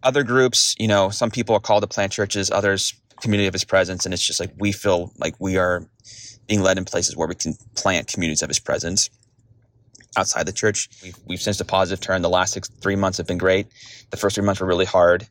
other 0.02 0.22
groups. 0.22 0.74
You 0.78 0.88
know, 0.88 1.10
some 1.10 1.30
people 1.30 1.54
are 1.54 1.60
called 1.60 1.82
to 1.82 1.88
plant 1.88 2.12
churches, 2.12 2.50
others 2.50 2.94
community 3.20 3.48
of 3.48 3.54
His 3.54 3.64
presence, 3.64 4.04
and 4.04 4.14
it's 4.14 4.24
just 4.24 4.40
like 4.40 4.52
we 4.58 4.72
feel 4.72 5.12
like 5.18 5.34
we 5.38 5.56
are 5.56 5.86
being 6.46 6.62
led 6.62 6.78
in 6.78 6.84
places 6.84 7.16
where 7.16 7.28
we 7.28 7.34
can 7.34 7.54
plant 7.74 8.08
communities 8.08 8.42
of 8.42 8.48
His 8.48 8.58
presence 8.58 9.10
outside 10.16 10.46
the 10.46 10.52
church. 10.52 10.88
We've, 11.02 11.16
we've 11.26 11.40
sensed 11.40 11.60
a 11.60 11.64
positive 11.64 12.00
turn. 12.00 12.22
The 12.22 12.30
last 12.30 12.52
six, 12.52 12.68
three 12.80 12.96
months 12.96 13.18
have 13.18 13.26
been 13.26 13.38
great. 13.38 13.68
The 14.10 14.16
first 14.16 14.34
three 14.34 14.44
months 14.44 14.60
were 14.60 14.66
really 14.66 14.84
hard. 14.84 15.26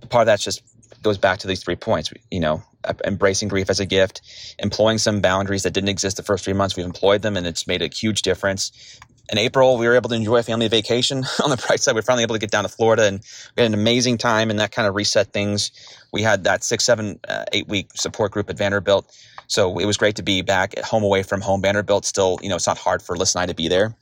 But 0.00 0.10
part 0.10 0.22
of 0.22 0.26
that's 0.26 0.44
just 0.44 0.62
goes 1.02 1.18
back 1.18 1.40
to 1.40 1.46
these 1.46 1.62
three 1.62 1.76
points. 1.76 2.12
You 2.30 2.40
know, 2.40 2.62
embracing 3.04 3.48
grief 3.48 3.70
as 3.70 3.80
a 3.80 3.86
gift, 3.86 4.22
employing 4.58 4.98
some 4.98 5.20
boundaries 5.20 5.62
that 5.64 5.72
didn't 5.72 5.88
exist 5.88 6.16
the 6.16 6.22
first 6.22 6.44
three 6.44 6.54
months. 6.54 6.76
We've 6.76 6.86
employed 6.86 7.22
them, 7.22 7.36
and 7.36 7.46
it's 7.46 7.66
made 7.66 7.82
a 7.82 7.88
huge 7.88 8.22
difference. 8.22 8.98
In 9.30 9.38
April, 9.38 9.78
we 9.78 9.86
were 9.86 9.94
able 9.94 10.10
to 10.10 10.16
enjoy 10.16 10.38
a 10.38 10.42
family 10.42 10.68
vacation. 10.68 11.18
On 11.44 11.50
the 11.50 11.56
bright 11.56 11.80
side, 11.80 11.94
we 11.94 12.00
are 12.00 12.02
finally 12.02 12.24
able 12.24 12.34
to 12.34 12.40
get 12.40 12.50
down 12.50 12.64
to 12.64 12.68
Florida, 12.68 13.04
and 13.04 13.20
we 13.56 13.62
had 13.62 13.72
an 13.72 13.78
amazing 13.78 14.18
time, 14.18 14.50
and 14.50 14.58
that 14.58 14.72
kind 14.72 14.88
of 14.88 14.94
reset 14.94 15.32
things. 15.32 15.70
We 16.12 16.22
had 16.22 16.44
that 16.44 16.64
six, 16.64 16.84
seven, 16.84 17.18
uh, 17.28 17.44
eight 17.52 17.68
week 17.68 17.90
support 17.94 18.32
group 18.32 18.50
at 18.50 18.58
Vanderbilt, 18.58 19.10
so 19.46 19.78
it 19.78 19.86
was 19.86 19.96
great 19.96 20.16
to 20.16 20.22
be 20.22 20.42
back 20.42 20.76
at 20.76 20.84
home, 20.84 21.02
away 21.02 21.22
from 21.22 21.40
home. 21.40 21.62
Vanderbilt 21.62 22.04
still, 22.04 22.38
you 22.42 22.48
know, 22.48 22.56
it's 22.56 22.66
not 22.66 22.78
hard 22.78 23.02
for 23.02 23.16
Liz 23.16 23.34
and 23.34 23.42
I 23.42 23.46
to 23.46 23.54
be 23.54 23.68
there. 23.68 23.94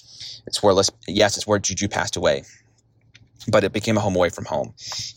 It's 0.47 0.63
where, 0.63 0.75
yes, 1.07 1.37
it's 1.37 1.47
where 1.47 1.59
Juju 1.59 1.89
passed 1.89 2.17
away 2.17 2.45
but 3.49 3.65
it 3.65 3.73
became 3.73 3.97
a 3.97 4.01
home 4.01 4.17
away 4.17 4.29
from 4.29 4.45
home. 4.45 4.75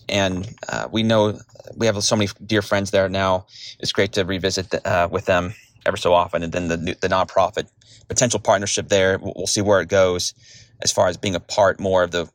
And 0.09 0.55
uh, 0.69 0.87
we 0.91 1.03
know 1.03 1.39
we 1.75 1.85
have 1.85 2.01
so 2.03 2.15
many 2.15 2.29
dear 2.45 2.61
friends 2.61 2.91
there 2.91 3.09
now. 3.09 3.45
It's 3.79 3.91
great 3.91 4.13
to 4.13 4.23
revisit 4.23 4.69
the, 4.69 4.87
uh, 4.87 5.07
with 5.07 5.25
them 5.25 5.53
ever 5.85 5.97
so 5.97 6.13
often. 6.13 6.43
And 6.43 6.53
then 6.53 6.67
the, 6.67 6.77
the 6.77 7.09
nonprofit 7.09 7.67
potential 8.07 8.39
partnership 8.39 8.89
there, 8.89 9.17
we'll, 9.19 9.47
see 9.47 9.61
where 9.61 9.81
it 9.81 9.87
goes 9.87 10.33
as 10.81 10.91
far 10.91 11.07
as 11.07 11.17
being 11.17 11.35
a 11.35 11.39
part 11.39 11.79
more 11.79 12.03
of 12.03 12.11
the, 12.11 12.29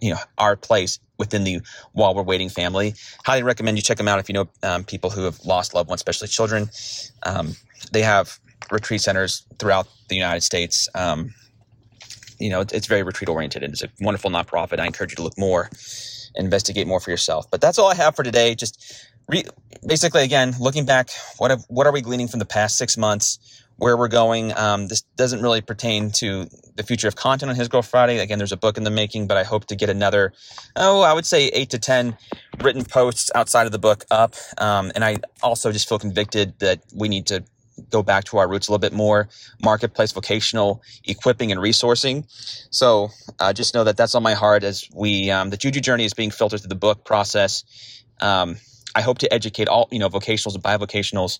you 0.00 0.10
know, 0.10 0.18
our 0.36 0.56
place 0.56 0.98
within 1.18 1.44
the 1.44 1.60
while 1.92 2.14
we're 2.14 2.22
waiting 2.22 2.48
family. 2.48 2.94
Highly 3.24 3.42
recommend 3.42 3.76
you 3.76 3.82
check 3.82 3.96
them 3.96 4.08
out 4.08 4.18
if 4.18 4.28
you 4.28 4.34
know 4.34 4.48
um, 4.62 4.84
people 4.84 5.10
who 5.10 5.24
have 5.24 5.44
lost 5.44 5.74
loved 5.74 5.88
ones, 5.88 6.00
especially 6.00 6.28
children. 6.28 6.70
Um, 7.24 7.56
they 7.92 8.02
have 8.02 8.38
retreat 8.70 9.00
centers 9.00 9.44
throughout 9.58 9.88
the 10.08 10.16
United 10.16 10.42
States. 10.42 10.88
Um, 10.94 11.34
you 12.38 12.50
know, 12.50 12.60
it's 12.60 12.86
very 12.86 13.02
retreat 13.02 13.28
oriented 13.28 13.62
and 13.62 13.72
it's 13.72 13.82
a 13.82 13.88
wonderful 14.00 14.30
nonprofit. 14.30 14.80
I 14.80 14.86
encourage 14.86 15.12
you 15.12 15.16
to 15.16 15.22
look 15.22 15.38
more, 15.38 15.70
investigate 16.34 16.86
more 16.86 17.00
for 17.00 17.10
yourself. 17.10 17.50
But 17.50 17.60
that's 17.60 17.78
all 17.78 17.88
I 17.88 17.94
have 17.94 18.16
for 18.16 18.22
today. 18.22 18.54
Just 18.54 19.06
re- 19.28 19.44
basically, 19.86 20.22
again, 20.22 20.54
looking 20.60 20.84
back, 20.84 21.10
what 21.38 21.50
have, 21.50 21.64
what 21.68 21.86
are 21.86 21.92
we 21.92 22.00
gleaning 22.00 22.28
from 22.28 22.38
the 22.38 22.46
past 22.46 22.76
six 22.76 22.96
months? 22.96 23.38
Where 23.76 23.96
we're 23.96 24.08
going. 24.08 24.52
Um, 24.58 24.88
this 24.88 25.02
doesn't 25.16 25.40
really 25.40 25.60
pertain 25.60 26.10
to 26.14 26.48
the 26.74 26.82
future 26.82 27.06
of 27.06 27.14
content 27.14 27.48
on 27.48 27.54
His 27.54 27.68
Girl 27.68 27.80
Friday. 27.80 28.18
Again, 28.18 28.38
there's 28.38 28.50
a 28.50 28.56
book 28.56 28.76
in 28.76 28.82
the 28.82 28.90
making, 28.90 29.28
but 29.28 29.36
I 29.36 29.44
hope 29.44 29.66
to 29.66 29.76
get 29.76 29.88
another, 29.88 30.32
oh, 30.74 31.02
I 31.02 31.12
would 31.12 31.24
say 31.24 31.46
eight 31.48 31.70
to 31.70 31.78
10 31.78 32.16
written 32.60 32.84
posts 32.84 33.30
outside 33.36 33.66
of 33.66 33.72
the 33.72 33.78
book 33.78 34.04
up. 34.10 34.34
Um, 34.58 34.90
and 34.96 35.04
I 35.04 35.18
also 35.44 35.70
just 35.70 35.88
feel 35.88 36.00
convicted 36.00 36.58
that 36.58 36.80
we 36.92 37.08
need 37.08 37.26
to 37.26 37.44
go 37.90 38.02
back 38.02 38.24
to 38.24 38.38
our 38.38 38.48
roots 38.48 38.68
a 38.68 38.72
little 38.72 38.80
bit 38.80 38.92
more. 38.92 39.28
Marketplace 39.62 40.12
vocational 40.12 40.82
equipping 41.04 41.52
and 41.52 41.60
resourcing. 41.60 42.24
So 42.70 43.08
uh, 43.38 43.52
just 43.52 43.74
know 43.74 43.84
that 43.84 43.96
that's 43.96 44.14
on 44.14 44.22
my 44.22 44.34
heart 44.34 44.64
as 44.64 44.88
we 44.94 45.30
um, 45.30 45.50
the 45.50 45.56
juju 45.56 45.80
journey 45.80 46.04
is 46.04 46.14
being 46.14 46.30
filtered 46.30 46.60
through 46.60 46.68
the 46.68 46.74
book 46.74 47.04
process. 47.04 47.64
Um, 48.20 48.56
i 48.94 49.00
hope 49.02 49.18
to 49.18 49.32
educate 49.32 49.68
all 49.68 49.88
you 49.92 49.98
know 49.98 50.08
vocationals 50.08 50.54
and 50.54 50.64
bivocationals 50.64 51.38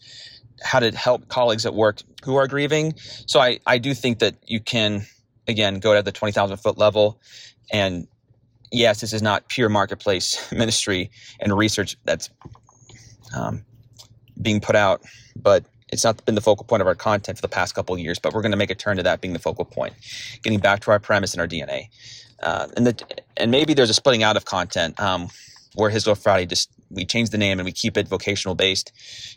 how 0.62 0.80
to 0.80 0.90
help 0.92 1.28
colleagues 1.28 1.66
at 1.66 1.74
work 1.74 2.02
who 2.24 2.36
are 2.36 2.46
grieving. 2.46 2.94
So 3.26 3.40
i, 3.40 3.58
I 3.66 3.78
do 3.78 3.94
think 3.94 4.20
that 4.20 4.36
you 4.46 4.60
can 4.60 5.06
again 5.46 5.80
go 5.80 5.94
to 5.94 6.02
the 6.02 6.12
20000 6.12 6.56
foot 6.58 6.78
level. 6.78 7.20
And 7.72 8.06
yes 8.70 9.00
this 9.00 9.12
is 9.12 9.22
not 9.22 9.48
pure 9.48 9.68
marketplace 9.68 10.52
ministry 10.52 11.10
and 11.40 11.56
research 11.56 11.96
that's 12.04 12.30
um, 13.34 13.64
being 14.40 14.60
put 14.60 14.76
out 14.76 15.02
but 15.36 15.64
it's 15.90 16.04
not 16.04 16.24
been 16.24 16.34
the 16.34 16.40
focal 16.40 16.64
point 16.64 16.80
of 16.80 16.86
our 16.86 16.94
content 16.94 17.38
for 17.38 17.42
the 17.42 17.48
past 17.48 17.74
couple 17.74 17.94
of 17.94 18.00
years, 18.00 18.18
but 18.18 18.32
we're 18.32 18.42
going 18.42 18.52
to 18.52 18.58
make 18.58 18.70
a 18.70 18.74
turn 18.74 18.96
to 18.96 19.02
that 19.02 19.20
being 19.20 19.32
the 19.32 19.38
focal 19.38 19.64
point, 19.64 19.94
getting 20.42 20.58
back 20.58 20.80
to 20.80 20.90
our 20.90 20.98
premise 20.98 21.32
and 21.32 21.40
our 21.40 21.48
DNA. 21.48 21.88
Uh, 22.42 22.68
and 22.76 22.86
the, 22.86 23.20
and 23.36 23.50
maybe 23.50 23.74
there's 23.74 23.90
a 23.90 23.94
splitting 23.94 24.22
out 24.22 24.36
of 24.36 24.44
content 24.44 24.98
um, 25.00 25.28
where 25.74 25.90
His 25.90 26.04
Girl 26.04 26.14
Friday 26.14 26.46
just 26.46 26.70
we 26.90 27.04
change 27.04 27.30
the 27.30 27.38
name 27.38 27.58
and 27.58 27.66
we 27.66 27.72
keep 27.72 27.96
it 27.96 28.08
vocational 28.08 28.54
based, 28.54 28.92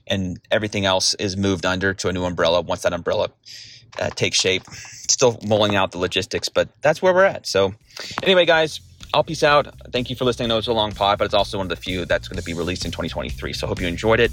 and 0.08 0.40
everything 0.52 0.86
else 0.86 1.14
is 1.16 1.36
moved 1.36 1.66
under 1.66 1.94
to 1.94 2.08
a 2.08 2.14
new 2.14 2.24
umbrella 2.24 2.62
once 2.62 2.84
that 2.84 2.94
umbrella 2.94 3.30
uh, 4.00 4.10
takes 4.12 4.40
shape. 4.40 4.64
Still 4.70 5.40
mulling 5.46 5.76
out 5.76 5.92
the 5.92 5.98
logistics, 5.98 6.48
but 6.50 6.70
that's 6.82 7.02
where 7.02 7.14
we're 7.14 7.26
at. 7.26 7.46
So, 7.46 7.74
anyway, 8.24 8.46
guys, 8.46 8.80
I'll 9.13 9.24
peace 9.24 9.43
out. 9.43 9.67
Thank 9.91 10.10
you 10.10 10.15
for 10.15 10.24
listening. 10.24 10.47
I 10.47 10.50
know 10.50 10.58
it's 10.58 10.67
a 10.67 10.74
long 10.74 10.93
pod, 10.93 11.17
but 11.17 11.26
it's 11.26 11.34
also 11.34 11.58
one 11.58 11.65
of 11.65 11.69
the 11.69 11.76
few 11.76 12.06
that's 12.06 12.30
going 12.30 12.39
to 12.39 12.45
be 12.45 12.54
released 12.54 12.86
in 12.86 12.91
2023. 12.91 13.52
So 13.52 13.67
hope 13.67 13.82
you 13.82 13.88
enjoyed 13.88 14.21
it. 14.21 14.32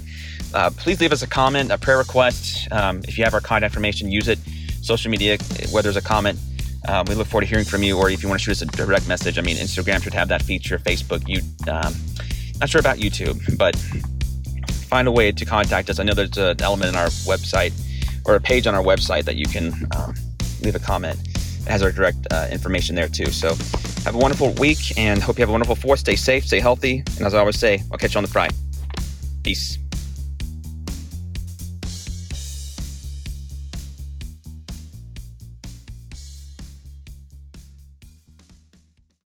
Uh, 0.53 0.69
please 0.77 1.01
leave 1.01 1.11
us 1.11 1.21
a 1.21 1.27
comment, 1.27 1.69
a 1.69 1.77
prayer 1.77 1.97
request. 1.97 2.71
Um, 2.71 3.01
if 3.05 3.17
you 3.17 3.25
have 3.25 3.33
our 3.33 3.41
contact 3.41 3.73
information, 3.73 4.09
use 4.09 4.29
it. 4.29 4.39
Social 4.81 5.11
media, 5.11 5.37
where 5.71 5.83
there's 5.83 5.97
a 5.97 6.01
comment. 6.01 6.39
Um, 6.87 7.05
we 7.09 7.15
look 7.15 7.27
forward 7.27 7.41
to 7.41 7.47
hearing 7.47 7.65
from 7.65 7.83
you, 7.83 7.97
or 7.97 8.09
if 8.09 8.23
you 8.23 8.29
want 8.29 8.39
to 8.39 8.45
shoot 8.45 8.51
us 8.51 8.61
a 8.61 8.65
direct 8.67 9.05
message. 9.07 9.37
I 9.37 9.41
mean, 9.41 9.57
Instagram 9.57 10.01
should 10.01 10.13
have 10.13 10.29
that 10.29 10.41
feature. 10.41 10.77
Facebook, 10.79 11.27
you, 11.27 11.41
um, 11.69 11.93
not 12.59 12.69
sure 12.69 12.79
about 12.79 12.97
YouTube, 12.97 13.57
but 13.57 13.75
find 14.85 15.09
a 15.09 15.11
way 15.11 15.33
to 15.33 15.45
contact 15.45 15.89
us. 15.89 15.99
I 15.99 16.03
know 16.03 16.13
there's 16.13 16.37
an 16.37 16.61
element 16.61 16.89
in 16.89 16.95
our 16.95 17.07
website 17.27 17.73
or 18.25 18.35
a 18.35 18.39
page 18.39 18.65
on 18.65 18.75
our 18.75 18.83
website 18.83 19.25
that 19.25 19.35
you 19.35 19.45
can 19.45 19.73
um, 19.97 20.15
leave 20.61 20.75
a 20.75 20.79
comment. 20.79 21.19
Has 21.69 21.83
our 21.83 21.91
direct 21.91 22.17
uh, 22.31 22.47
information 22.51 22.95
there 22.95 23.07
too. 23.07 23.27
So 23.27 23.49
have 24.03 24.15
a 24.15 24.17
wonderful 24.17 24.53
week 24.53 24.97
and 24.97 25.21
hope 25.21 25.37
you 25.37 25.43
have 25.43 25.49
a 25.49 25.51
wonderful 25.51 25.75
fourth. 25.75 25.99
Stay 25.99 26.15
safe, 26.15 26.45
stay 26.45 26.59
healthy. 26.59 27.03
And 27.17 27.21
as 27.25 27.33
I 27.33 27.39
always 27.39 27.59
say, 27.59 27.83
I'll 27.91 27.97
catch 27.97 28.15
you 28.15 28.17
on 28.17 28.23
the 28.23 28.29
fry. 28.29 28.49
Peace. 29.43 29.77